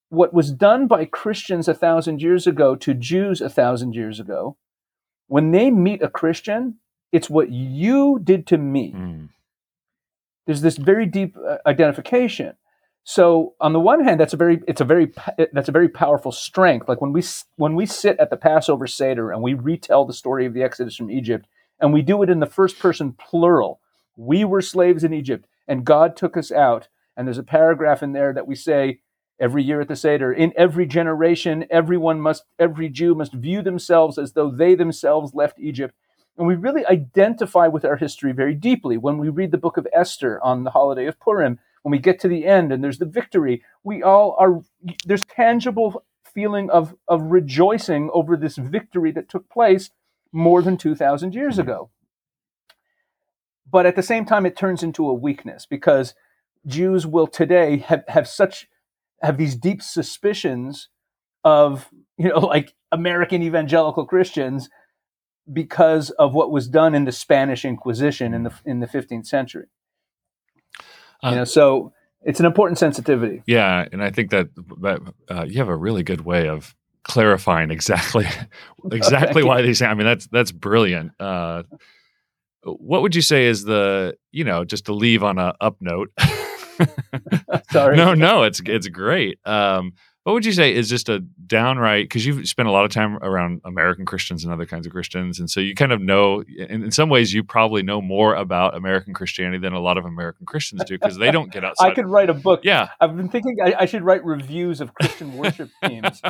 what 0.09 0.33
was 0.33 0.51
done 0.51 0.87
by 0.87 1.05
Christians 1.05 1.67
a 1.67 1.73
thousand 1.73 2.21
years 2.21 2.47
ago 2.47 2.75
to 2.75 2.93
Jews 2.95 3.41
a 3.41 3.49
thousand 3.49 3.93
years 3.93 4.19
ago, 4.19 4.57
when 5.27 5.51
they 5.51 5.69
meet 5.69 6.01
a 6.01 6.09
Christian, 6.09 6.79
it's 7.11 7.29
what 7.29 7.51
you 7.51 8.19
did 8.23 8.47
to 8.47 8.57
me. 8.57 8.93
Mm. 8.95 9.29
There's 10.49 10.61
this 10.61 10.77
very 10.77 11.05
deep 11.05 11.37
uh, 11.37 11.57
identification. 11.67 12.55
So 13.03 13.53
on 13.61 13.71
the 13.71 13.79
one 13.79 14.03
hand, 14.03 14.19
that's 14.19 14.33
a 14.33 14.37
very 14.37 14.59
it's 14.67 14.81
a 14.81 14.83
very 14.83 15.13
that's 15.53 15.69
a 15.69 15.71
very 15.71 15.89
powerful 15.89 16.31
strength. 16.31 16.89
Like 16.89 17.01
when 17.01 17.13
we 17.13 17.21
when 17.57 17.75
we 17.75 17.85
sit 17.85 18.19
at 18.19 18.31
the 18.31 18.35
Passover 18.35 18.87
Seder 18.87 19.31
and 19.31 19.43
we 19.43 19.53
retell 19.53 20.05
the 20.05 20.13
story 20.13 20.47
of 20.47 20.55
the 20.55 20.63
Exodus 20.63 20.95
from 20.95 21.11
Egypt, 21.11 21.45
and 21.79 21.93
we 21.93 22.01
do 22.01 22.23
it 22.23 22.31
in 22.31 22.39
the 22.39 22.47
first 22.47 22.79
person 22.79 23.13
plural. 23.13 23.79
We 24.15 24.43
were 24.43 24.63
slaves 24.63 25.03
in 25.03 25.13
Egypt, 25.13 25.45
and 25.67 25.85
God 25.85 26.17
took 26.17 26.35
us 26.35 26.51
out. 26.51 26.87
And 27.15 27.27
there's 27.27 27.37
a 27.37 27.43
paragraph 27.43 28.01
in 28.01 28.13
there 28.13 28.33
that 28.33 28.47
we 28.47 28.55
say 28.55 29.01
every 29.39 29.61
year 29.61 29.81
at 29.81 29.87
the 29.87 29.95
Seder. 29.95 30.33
In 30.33 30.51
every 30.57 30.87
generation, 30.87 31.67
everyone 31.69 32.19
must 32.19 32.45
every 32.57 32.89
Jew 32.89 33.13
must 33.13 33.33
view 33.33 33.61
themselves 33.61 34.17
as 34.17 34.33
though 34.33 34.49
they 34.49 34.73
themselves 34.73 35.35
left 35.35 35.59
Egypt 35.59 35.93
and 36.37 36.47
we 36.47 36.55
really 36.55 36.85
identify 36.85 37.67
with 37.67 37.83
our 37.83 37.97
history 37.97 38.31
very 38.31 38.53
deeply. 38.53 38.97
When 38.97 39.17
we 39.17 39.29
read 39.29 39.51
the 39.51 39.57
book 39.57 39.77
of 39.77 39.87
Esther 39.93 40.41
on 40.41 40.63
the 40.63 40.71
holiday 40.71 41.05
of 41.05 41.19
Purim, 41.19 41.59
when 41.81 41.91
we 41.91 41.99
get 41.99 42.19
to 42.21 42.27
the 42.27 42.45
end 42.45 42.71
and 42.71 42.83
there's 42.83 42.99
the 42.99 43.05
victory, 43.05 43.63
we 43.83 44.01
all 44.01 44.35
are, 44.39 44.61
there's 45.05 45.23
tangible 45.23 46.05
feeling 46.23 46.69
of, 46.69 46.95
of 47.07 47.23
rejoicing 47.23 48.09
over 48.13 48.37
this 48.37 48.55
victory 48.57 49.11
that 49.11 49.29
took 49.29 49.49
place 49.49 49.91
more 50.31 50.61
than 50.61 50.77
2,000 50.77 51.33
years 51.33 51.57
ago. 51.57 51.89
But 53.69 53.85
at 53.85 53.95
the 53.95 54.03
same 54.03 54.25
time, 54.25 54.45
it 54.45 54.57
turns 54.57 54.83
into 54.83 55.09
a 55.09 55.13
weakness 55.13 55.65
because 55.65 56.13
Jews 56.65 57.05
will 57.05 57.27
today 57.27 57.77
have, 57.77 58.03
have 58.07 58.27
such, 58.27 58.67
have 59.21 59.37
these 59.37 59.55
deep 59.55 59.81
suspicions 59.81 60.89
of, 61.43 61.89
you 62.17 62.29
know, 62.29 62.39
like 62.39 62.73
American 62.91 63.41
evangelical 63.41 64.05
Christians 64.05 64.69
because 65.51 66.09
of 66.11 66.33
what 66.33 66.51
was 66.51 66.67
done 66.67 66.95
in 66.95 67.05
the 67.05 67.11
Spanish 67.11 67.65
Inquisition 67.65 68.33
in 68.33 68.43
the 68.43 68.53
in 68.65 68.79
the 68.79 68.87
15th 68.87 69.25
century. 69.25 69.67
Uh, 71.23 71.29
you 71.29 71.35
know, 71.35 71.43
so 71.43 71.93
it's 72.21 72.39
an 72.39 72.45
important 72.45 72.77
sensitivity. 72.77 73.43
Yeah, 73.45 73.85
and 73.91 74.03
I 74.03 74.11
think 74.11 74.31
that 74.31 74.49
that 74.81 75.01
uh, 75.29 75.43
you 75.43 75.57
have 75.57 75.69
a 75.69 75.75
really 75.75 76.03
good 76.03 76.21
way 76.21 76.47
of 76.47 76.75
clarifying 77.03 77.71
exactly 77.71 78.27
exactly 78.91 79.43
why 79.43 79.61
these. 79.61 79.81
I 79.81 79.93
mean, 79.93 80.05
that's 80.05 80.27
that's 80.27 80.51
brilliant. 80.51 81.11
Uh, 81.19 81.63
what 82.63 83.01
would 83.01 83.15
you 83.15 83.21
say 83.21 83.45
is 83.45 83.63
the 83.63 84.15
you 84.31 84.43
know 84.43 84.65
just 84.65 84.85
to 84.85 84.93
leave 84.93 85.23
on 85.23 85.37
a 85.37 85.53
up 85.59 85.77
note? 85.81 86.11
Sorry. 87.71 87.97
no, 87.97 88.13
no, 88.13 88.43
it's 88.43 88.61
it's 88.65 88.87
great. 88.87 89.39
Um, 89.45 89.93
what 90.23 90.33
would 90.33 90.45
you 90.45 90.51
say 90.51 90.73
is 90.75 90.89
just 90.89 91.09
a 91.09 91.19
downright 91.19 92.05
because 92.05 92.25
you've 92.25 92.47
spent 92.47 92.67
a 92.67 92.71
lot 92.71 92.85
of 92.85 92.91
time 92.91 93.17
around 93.23 93.61
American 93.65 94.05
Christians 94.05 94.43
and 94.43 94.53
other 94.53 94.65
kinds 94.65 94.85
of 94.85 94.91
Christians, 94.91 95.39
and 95.39 95.49
so 95.49 95.59
you 95.59 95.73
kind 95.73 95.91
of 95.91 96.01
know. 96.01 96.43
In, 96.57 96.83
in 96.83 96.91
some 96.91 97.09
ways, 97.09 97.33
you 97.33 97.43
probably 97.43 97.81
know 97.83 98.01
more 98.01 98.35
about 98.35 98.75
American 98.75 99.13
Christianity 99.13 99.57
than 99.59 99.73
a 99.73 99.79
lot 99.79 99.97
of 99.97 100.05
American 100.05 100.45
Christians 100.45 100.83
do 100.85 100.97
because 100.99 101.17
they 101.17 101.31
don't 101.31 101.51
get 101.51 101.63
outside. 101.65 101.91
I 101.91 101.93
could 101.95 102.07
write 102.07 102.29
a 102.29 102.33
book. 102.33 102.61
yeah. 102.63 102.89
I've 102.99 103.15
been 103.15 103.29
thinking 103.29 103.57
I, 103.63 103.73
I 103.79 103.85
should 103.85 104.03
write 104.03 104.23
reviews 104.25 104.81
of 104.81 104.93
Christian 104.93 105.33
worship 105.37 105.69
teams. 105.85 106.21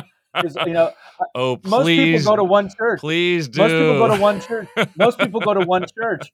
You 0.64 0.72
know, 0.72 0.92
Oh, 1.34 1.58
most 1.64 1.82
please, 1.82 2.20
people 2.20 2.32
go 2.32 2.36
to 2.36 2.44
one 2.44 2.70
church. 2.78 3.00
please 3.00 3.48
do. 3.48 3.60
Most 3.60 3.72
people 3.72 3.98
go 3.98 4.14
to 4.14 4.20
one 4.22 4.40
church. 4.40 4.68
Most 4.96 5.18
people 5.18 5.40
go 5.40 5.54
to 5.54 5.60
one 5.66 5.84
church. 6.00 6.32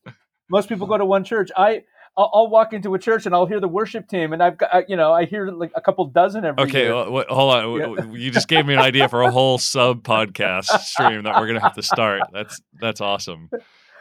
Most 0.51 0.69
people 0.69 0.87
go 0.87 0.99
to 0.99 1.05
one 1.05 1.25
church. 1.25 1.51
I 1.57 1.83
I'll, 2.19 2.31
I'll 2.33 2.49
walk 2.49 2.73
into 2.73 2.95
a 2.95 2.99
church 2.99 3.27
and 3.27 3.35
I'll 3.35 3.47
hear 3.47 3.61
the 3.61 3.69
worship 3.69 4.09
team, 4.09 4.33
and 4.33 4.43
I've 4.43 4.57
got 4.59 4.89
you 4.89 4.97
know 4.97 5.13
I 5.13 5.25
hear 5.27 5.49
like 5.51 5.73
a 5.75 5.81
couple 5.81 6.05
dozen 6.07 6.45
every 6.45 6.65
Okay, 6.65 6.83
year. 6.85 6.95
well, 6.95 7.13
wait, 7.13 7.27
hold 7.29 7.55
on. 7.55 7.99
Yeah. 8.13 8.13
You 8.19 8.31
just 8.31 8.49
gave 8.49 8.67
me 8.67 8.75
an 8.75 8.81
idea 8.81 9.09
for 9.09 9.23
a 9.23 9.31
whole 9.31 9.59
sub 9.59 10.03
podcast 10.03 10.67
stream 10.81 11.25
that 11.25 11.35
we're 11.37 11.47
gonna 11.47 11.61
have 11.61 11.75
to 11.75 11.83
start. 11.83 12.23
That's 12.33 12.61
that's 12.81 13.01
awesome. 13.01 13.51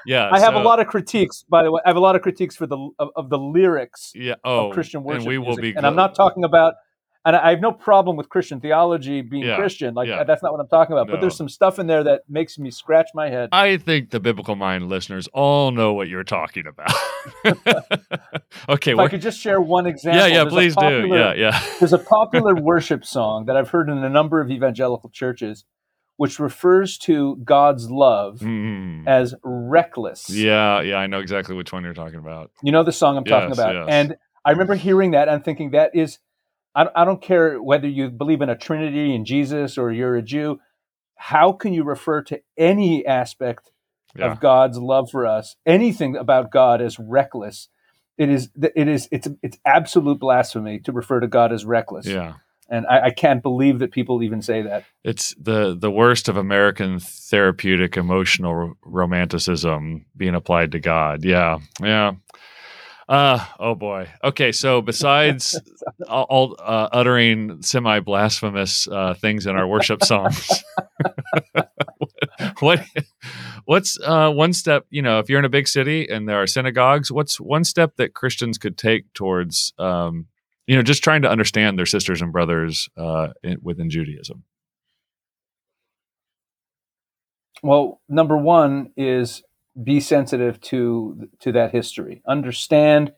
Yeah, 0.05 0.29
I 0.31 0.39
have 0.39 0.53
a 0.53 0.59
lot 0.59 0.79
of 0.79 0.87
critiques, 0.87 1.43
by 1.49 1.63
the 1.63 1.71
way. 1.71 1.81
I 1.83 1.89
have 1.89 1.95
a 1.97 1.99
lot 1.99 2.15
of 2.15 2.21
critiques 2.21 2.55
for 2.55 2.67
the 2.67 2.77
of, 2.99 3.09
of 3.15 3.29
the 3.29 3.39
lyrics 3.39 4.11
yeah. 4.15 4.35
Oh, 4.43 4.67
of 4.67 4.73
Christian 4.73 5.03
worship 5.03 5.21
and 5.21 5.27
we 5.27 5.37
will 5.37 5.47
music. 5.57 5.61
be. 5.61 5.73
and 5.75 5.85
I'm 5.85 5.95
not 5.95 6.15
talking 6.15 6.43
about. 6.43 6.75
And 7.25 7.35
I 7.35 7.49
have 7.49 7.59
no 7.59 7.71
problem 7.71 8.17
with 8.17 8.29
Christian 8.29 8.61
theology 8.61 9.21
being 9.21 9.43
Yeah, 9.45 9.55
Christian. 9.55 9.95
Like 9.95 10.07
yeah. 10.07 10.23
that's 10.23 10.43
not 10.43 10.51
what 10.51 10.61
I'm 10.61 10.67
talking 10.67 10.93
about. 10.93 11.07
But 11.09 11.21
there's 11.21 11.35
some 11.35 11.49
stuff 11.49 11.79
in 11.79 11.87
there 11.87 12.03
that 12.03 12.21
makes 12.29 12.59
me 12.59 12.69
scratch 12.69 13.07
my 13.15 13.29
head. 13.29 13.49
I 13.51 13.77
think 13.77 14.11
the 14.11 14.19
biblical 14.19 14.55
mind 14.55 14.89
listeners 14.89 15.27
all 15.33 15.71
know 15.71 15.91
what 15.93 16.07
you're 16.07 16.23
talking 16.23 16.65
about. 16.67 16.91
okay, 18.69 18.91
if 18.93 18.99
I 18.99 19.07
could 19.07 19.21
just 19.21 19.39
share 19.39 19.59
one 19.59 19.87
example. 19.87 20.19
yeah, 20.21 20.27
yeah, 20.27 20.43
there's 20.43 20.53
please 20.53 20.75
do. 20.75 21.07
Yeah, 21.07 21.33
yeah. 21.33 21.59
There's 21.79 21.93
a 21.93 21.97
popular 21.97 22.55
worship 22.55 23.05
song 23.05 23.45
that 23.45 23.57
I've 23.57 23.69
heard 23.69 23.89
in 23.89 23.97
a 24.03 24.09
number 24.09 24.39
of 24.41 24.51
evangelical 24.51 25.09
churches, 25.09 25.65
which 26.17 26.39
refers 26.39 26.97
to 26.99 27.37
God's 27.43 27.89
love 27.89 28.39
Mm. 28.39 29.07
as 29.07 29.33
reckless. 29.43 30.29
Yeah, 30.29 30.81
yeah, 30.81 30.97
I 30.97 31.07
know 31.07 31.19
exactly 31.19 31.55
which 31.55 31.73
one 31.73 31.83
you're 31.83 31.93
talking 31.93 32.19
about. 32.19 32.51
You 32.63 32.71
know 32.71 32.83
the 32.83 32.91
song 32.91 33.17
I'm 33.17 33.23
talking 33.25 33.51
about. 33.51 33.73
yes. 33.75 33.85
And 33.89 34.15
I 34.45 34.51
remember 34.51 34.75
hearing 34.75 35.11
that 35.11 35.27
and 35.27 35.43
thinking 35.43 35.71
that 35.71 35.91
is, 35.95 36.19
I, 36.75 36.87
I 36.95 37.05
don't 37.05 37.21
care 37.21 37.61
whether 37.61 37.87
you 37.87 38.09
believe 38.09 38.41
in 38.41 38.49
a 38.49 38.57
Trinity 38.57 39.15
in 39.15 39.25
Jesus 39.25 39.77
or 39.77 39.91
you're 39.91 40.15
a 40.17 40.21
Jew. 40.21 40.59
How 41.15 41.51
can 41.53 41.73
you 41.73 41.83
refer 41.83 42.21
to 42.23 42.41
any 42.57 43.05
aspect 43.05 43.71
Yeah. 44.15 44.31
of 44.31 44.39
God's 44.39 44.77
love 44.77 45.09
for 45.09 45.25
us, 45.25 45.55
anything 45.65 46.15
about 46.17 46.51
God 46.51 46.81
as 46.81 46.99
reckless? 46.99 47.69
It 48.17 48.29
is, 48.29 48.49
it 48.75 48.87
is, 48.87 49.07
it's, 49.11 49.27
it's 49.41 49.57
absolute 49.65 50.19
blasphemy 50.19 50.79
to 50.79 50.91
refer 50.91 51.19
to 51.21 51.27
God 51.27 51.51
as 51.51 51.65
reckless. 51.65 52.05
Yeah. 52.05 52.33
And 52.69 52.85
I, 52.87 53.05
I 53.07 53.09
can't 53.11 53.43
believe 53.43 53.79
that 53.79 53.91
people 53.91 54.23
even 54.23 54.41
say 54.41 54.63
that. 54.63 54.85
It's 55.03 55.35
the 55.39 55.75
the 55.79 55.91
worst 55.91 56.27
of 56.29 56.35
American 56.35 56.99
therapeutic 56.99 57.95
emotional 57.95 58.73
romanticism 58.83 60.05
being 60.17 60.33
applied 60.33 60.71
to 60.71 60.79
God. 60.79 61.23
Yeah, 61.23 61.59
yeah. 61.81 62.13
Uh, 63.07 63.45
oh 63.59 63.75
boy. 63.75 64.09
Okay, 64.23 64.51
so 64.51 64.81
besides 64.81 65.59
all, 66.07 66.55
uh, 66.59 66.89
uttering 66.91 67.61
semi 67.61 67.99
blasphemous 67.99 68.87
uh, 68.87 69.13
things 69.13 69.45
in 69.45 69.55
our 69.55 69.67
worship 69.67 70.03
songs, 70.03 70.63
what 72.59 72.83
what's 73.65 73.99
uh, 74.03 74.31
one 74.31 74.53
step? 74.53 74.85
You 74.89 75.03
know, 75.03 75.19
if 75.19 75.29
you're 75.29 75.39
in 75.39 75.45
a 75.45 75.49
big 75.49 75.67
city 75.67 76.07
and 76.09 76.27
there 76.27 76.41
are 76.41 76.47
synagogues, 76.47 77.11
what's 77.11 77.39
one 77.39 77.63
step 77.63 77.95
that 77.97 78.15
Christians 78.15 78.57
could 78.57 78.77
take 78.77 79.13
towards, 79.13 79.73
um, 79.77 80.25
you 80.65 80.75
know, 80.75 80.81
just 80.81 81.03
trying 81.03 81.21
to 81.21 81.29
understand 81.29 81.77
their 81.77 81.85
sisters 81.85 82.23
and 82.23 82.31
brothers 82.31 82.89
uh, 82.97 83.29
in, 83.43 83.57
within 83.61 83.91
Judaism? 83.91 84.43
Well, 87.61 88.01
number 88.09 88.37
one 88.37 88.91
is 88.97 89.43
be 89.81 89.99
sensitive 89.99 90.59
to 90.61 91.29
to 91.39 91.51
that 91.51 91.71
history. 91.71 92.21
Understand 92.27 93.13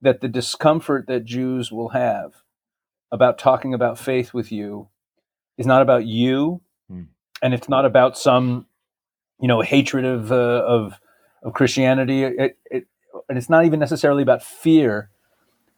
that 0.00 0.20
the 0.20 0.28
discomfort 0.28 1.06
that 1.08 1.24
Jews 1.24 1.72
will 1.72 1.90
have 1.90 2.42
about 3.10 3.38
talking 3.38 3.74
about 3.74 3.98
faith 3.98 4.32
with 4.32 4.52
you 4.52 4.88
is 5.56 5.66
not 5.66 5.82
about 5.82 6.06
you, 6.06 6.60
Hmm. 6.88 7.04
and 7.42 7.52
it's 7.54 7.68
not 7.68 7.84
about 7.84 8.16
some, 8.16 8.66
you 9.40 9.48
know, 9.48 9.60
hatred 9.60 10.04
of 10.04 10.30
uh, 10.32 10.34
of 10.66 11.00
of 11.42 11.52
Christianity. 11.52 12.24
It, 12.24 12.58
it, 12.70 12.86
and 13.28 13.36
it's 13.38 13.50
not 13.50 13.64
even 13.64 13.80
necessarily 13.80 14.22
about 14.22 14.42
fear, 14.42 15.10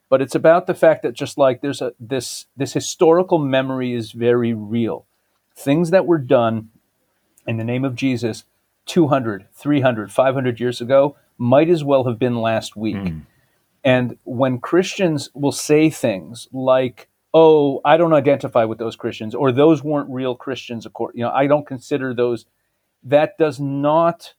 but 0.08 0.20
it's 0.20 0.34
about 0.34 0.66
the 0.66 0.74
fact 0.74 1.02
that 1.02 1.14
just 1.14 1.38
like 1.38 1.62
there's 1.62 1.80
a 1.80 1.94
this 1.98 2.46
this 2.56 2.74
historical 2.74 3.38
memory 3.38 3.94
is 3.94 4.12
very 4.12 4.52
real. 4.52 5.06
Things 5.56 5.90
that 5.90 6.06
were 6.06 6.18
done 6.18 6.70
in 7.46 7.56
the 7.56 7.64
name 7.64 7.84
of 7.84 7.94
Jesus 7.94 8.44
200, 8.90 9.46
300, 9.52 10.10
500 10.10 10.58
years 10.60 10.80
ago 10.80 11.16
might 11.38 11.70
as 11.70 11.84
well 11.84 12.04
have 12.04 12.18
been 12.18 12.36
last 12.40 12.76
week. 12.76 12.96
Mm. 12.96 13.22
And 13.84 14.18
when 14.24 14.58
Christians 14.58 15.30
will 15.32 15.52
say 15.52 15.88
things 15.90 16.48
like, 16.52 17.08
"Oh, 17.32 17.80
I 17.84 17.96
don't 17.96 18.12
identify 18.12 18.64
with 18.64 18.78
those 18.78 18.96
Christians," 18.96 19.32
or 19.34 19.52
"Those 19.52 19.84
weren't 19.84 20.10
real 20.10 20.34
Christians," 20.34 20.84
according, 20.84 21.20
you 21.20 21.24
know, 21.24 21.30
I 21.32 21.46
don't 21.46 21.66
consider 21.66 22.12
those. 22.12 22.46
That 23.02 23.38
does 23.38 23.60
not. 23.60 24.34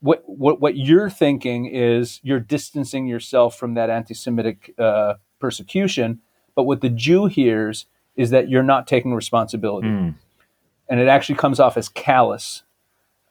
What 0.00 0.22
what 0.26 0.60
what 0.60 0.76
you're 0.76 1.10
thinking 1.10 1.66
is 1.66 2.20
you're 2.22 2.40
distancing 2.40 3.06
yourself 3.06 3.56
from 3.58 3.74
that 3.74 3.90
anti-Semitic 3.90 4.74
uh, 4.78 5.14
persecution, 5.38 6.20
but 6.54 6.64
what 6.64 6.80
the 6.80 6.88
Jew 6.90 7.26
hears 7.26 7.86
is 8.16 8.30
that 8.30 8.48
you're 8.48 8.62
not 8.62 8.86
taking 8.86 9.14
responsibility 9.14 9.88
Mm. 9.88 10.14
and 10.88 11.00
it 11.00 11.08
actually 11.08 11.34
comes 11.36 11.60
off 11.60 11.76
as 11.76 11.88
callous, 11.90 12.62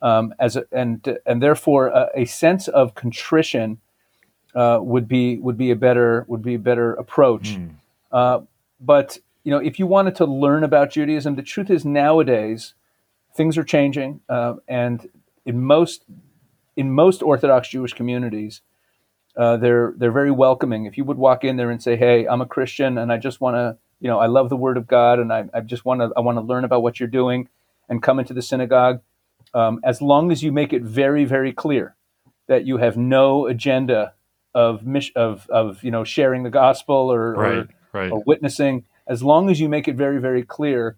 um, 0.06 0.36
as 0.40 0.56
a, 0.56 0.66
and 0.72 1.18
and 1.26 1.42
therefore 1.42 1.88
a, 1.88 2.10
a 2.14 2.26
sense 2.26 2.68
of 2.68 2.94
contrition 2.94 3.80
uh, 4.54 4.78
would 4.80 5.08
be 5.08 5.38
would 5.38 5.58
be 5.58 5.72
a 5.72 5.76
better 5.76 6.26
would 6.28 6.44
be 6.44 6.54
a 6.54 6.60
better 6.60 6.94
approach. 6.94 7.56
Mm. 7.56 7.72
Uh, 8.12 8.42
but 8.80 9.18
you 9.44 9.52
know, 9.52 9.58
if 9.58 9.80
you 9.80 9.88
wanted 9.88 10.16
to 10.16 10.26
learn 10.26 10.64
about 10.64 10.92
Judaism, 10.92 11.36
the 11.36 11.42
truth 11.42 11.72
is 11.72 11.84
nowadays 11.86 12.76
things 13.34 13.58
are 13.58 13.64
changing, 13.64 14.22
uh, 14.30 14.54
and 14.68 15.10
in 15.44 15.64
most 15.64 16.04
in 16.76 16.92
most 16.92 17.24
Orthodox 17.24 17.70
Jewish 17.70 17.94
communities, 17.94 18.62
uh, 19.36 19.58
they're 19.58 19.96
they're 19.98 20.12
very 20.12 20.32
welcoming. 20.32 20.86
If 20.86 21.00
you 21.00 21.04
would 21.04 21.18
walk 21.18 21.44
in 21.44 21.58
there 21.58 21.72
and 21.72 21.82
say, 21.82 21.96
"Hey, 21.96 22.28
I'm 22.28 22.42
a 22.42 22.46
Christian, 22.46 23.00
and 23.00 23.12
I 23.12 23.18
just 23.18 23.42
want 23.42 23.56
to, 23.56 23.78
you 24.00 24.08
know, 24.08 24.20
I 24.20 24.28
love 24.28 24.50
the 24.50 24.58
Word 24.58 24.78
of 24.78 24.86
God, 24.86 25.18
and 25.18 25.34
I, 25.34 25.46
I 25.52 25.62
just 25.62 25.84
want 25.84 26.02
to 26.02 26.12
I 26.16 26.20
want 26.20 26.38
to 26.38 26.42
learn 26.42 26.64
about 26.64 26.84
what 26.84 27.00
you're 27.00 27.10
doing," 27.10 27.50
and 27.90 28.04
come 28.04 28.20
into 28.20 28.36
the 28.36 28.44
synagogue, 28.44 29.02
um, 29.56 29.80
as 29.84 30.02
long 30.02 30.32
as 30.32 30.44
you 30.44 30.52
make 30.52 30.72
it 30.74 30.84
very 30.84 31.26
very 31.26 31.52
clear 31.54 31.96
that 32.48 32.66
you 32.66 32.78
have 32.78 32.96
no 32.98 33.48
agenda 33.48 34.14
of 34.54 34.86
mis- 34.86 35.12
of 35.16 35.50
of 35.50 35.84
you 35.84 35.92
know 35.92 36.04
sharing 36.04 36.44
the 36.44 36.50
gospel 36.52 37.12
or, 37.12 37.36
or 37.36 37.36
Right, 37.36 37.68
right. 37.94 38.12
or 38.12 38.22
witnessing, 38.26 38.86
as 39.08 39.22
long 39.24 39.50
as 39.50 39.60
you 39.60 39.68
make 39.70 39.88
it 39.88 39.96
very, 39.96 40.20
very 40.20 40.44
clear, 40.44 40.98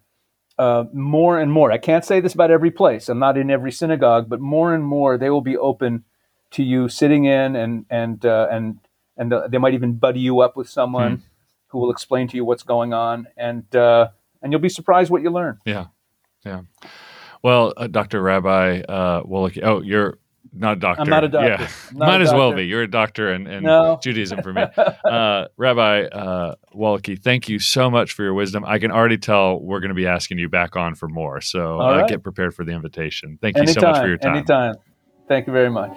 uh, 0.60 0.86
more 0.94 1.40
and 1.40 1.52
more. 1.52 1.72
I 1.72 1.78
can't 1.78 2.04
say 2.06 2.20
this 2.20 2.34
about 2.34 2.52
every 2.52 2.72
place. 2.72 3.10
I'm 3.10 3.20
not 3.20 3.38
in 3.38 3.50
every 3.50 3.72
synagogue, 3.72 4.28
but 4.30 4.40
more 4.40 4.74
and 4.76 4.84
more 4.84 5.18
they 5.18 5.30
will 5.30 5.42
be 5.42 5.58
open 5.58 6.04
to 6.52 6.64
you 6.64 6.90
sitting 6.90 7.26
in, 7.26 7.56
and 7.56 7.86
and 7.90 8.26
uh, 8.26 8.48
and 8.52 8.80
and 9.18 9.34
uh, 9.34 9.48
they 9.48 9.58
might 9.58 9.74
even 9.74 9.94
buddy 9.94 10.20
you 10.20 10.42
up 10.42 10.56
with 10.58 10.70
someone 10.70 11.24
who 11.68 11.80
will 11.80 11.92
explain 11.92 12.28
to 12.30 12.36
you 12.38 12.46
what's 12.46 12.64
going 12.64 12.94
on, 12.94 13.28
and 13.38 13.76
uh, 13.76 14.08
and 14.42 14.52
you'll 14.52 14.62
be 14.62 14.70
surprised 14.70 15.10
what 15.12 15.22
you 15.22 15.30
learn. 15.30 15.60
Yeah, 15.66 15.88
yeah. 16.46 16.62
Well, 17.48 17.72
uh, 17.78 17.88
Dr. 17.88 18.22
Rabbi 18.22 18.82
uh, 18.82 19.24
Wolicki, 19.24 19.64
oh, 19.64 19.82
you're 19.82 20.20
not 20.52 20.74
a 20.74 20.80
doctor. 20.82 21.02
I'm 21.02 21.08
not 21.08 21.24
a 21.24 21.30
doctor. 21.30 21.48
Yeah, 21.48 21.70
not 21.94 22.08
might 22.10 22.20
a 22.20 22.24
as 22.26 22.34
well 22.34 22.52
be. 22.52 22.66
You're 22.66 22.82
a 22.82 22.92
doctor 22.92 23.34
in, 23.34 23.48
in 23.48 23.64
No. 23.64 23.98
Judaism 24.04 24.42
for 24.42 24.52
me. 24.52 24.64
uh, 25.06 25.46
Rabbi 25.56 26.08
uh, 26.08 26.56
Wolicki, 26.76 27.18
thank 27.18 27.48
you 27.48 27.60
so 27.60 27.90
much 27.90 28.12
for 28.12 28.24
your 28.24 28.34
wisdom. 28.34 28.66
I 28.68 28.80
can 28.80 28.92
already 28.92 29.18
tell 29.18 29.62
we're 29.62 29.80
going 29.80 29.96
to 29.96 29.96
be 29.96 30.08
asking 30.08 30.40
you 30.40 30.50
back 30.50 30.76
on 30.76 30.94
for 30.96 31.08
more. 31.08 31.40
So 31.40 31.80
uh, 31.80 32.00
right. 32.00 32.10
get 32.10 32.22
prepared 32.22 32.54
for 32.54 32.66
the 32.66 32.74
invitation. 32.74 33.40
Thank 33.42 33.56
you 33.56 33.68
so 33.68 33.80
much 33.80 34.02
for 34.02 34.10
your 34.10 34.18
time. 34.18 34.36
anytime. 34.36 34.76
Thank 35.30 35.48
you 35.48 35.54
very 35.54 35.72
much. 35.72 35.96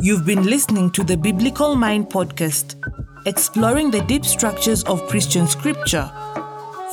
You've 0.00 0.26
been 0.26 0.42
listening 0.42 0.90
to 0.90 1.04
the 1.04 1.16
Biblical 1.16 1.76
Mind 1.76 2.10
podcast, 2.10 2.74
exploring 3.24 3.92
the 3.92 4.00
deep 4.00 4.24
structures 4.24 4.82
of 4.82 5.06
Christian 5.06 5.46
scripture. 5.46 6.10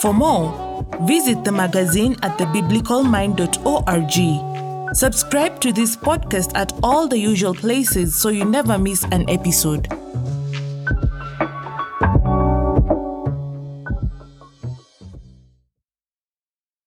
For 0.01 0.13
more, 0.15 0.83
visit 1.01 1.43
the 1.43 1.51
magazine 1.51 2.15
at 2.23 2.39
thebiblicalmind.org. 2.39 4.95
Subscribe 4.95 5.61
to 5.61 5.71
this 5.71 5.95
podcast 5.95 6.51
at 6.55 6.73
all 6.81 7.07
the 7.07 7.19
usual 7.19 7.53
places 7.53 8.15
so 8.15 8.29
you 8.29 8.43
never 8.43 8.79
miss 8.79 9.03
an 9.11 9.29
episode. 9.29 9.87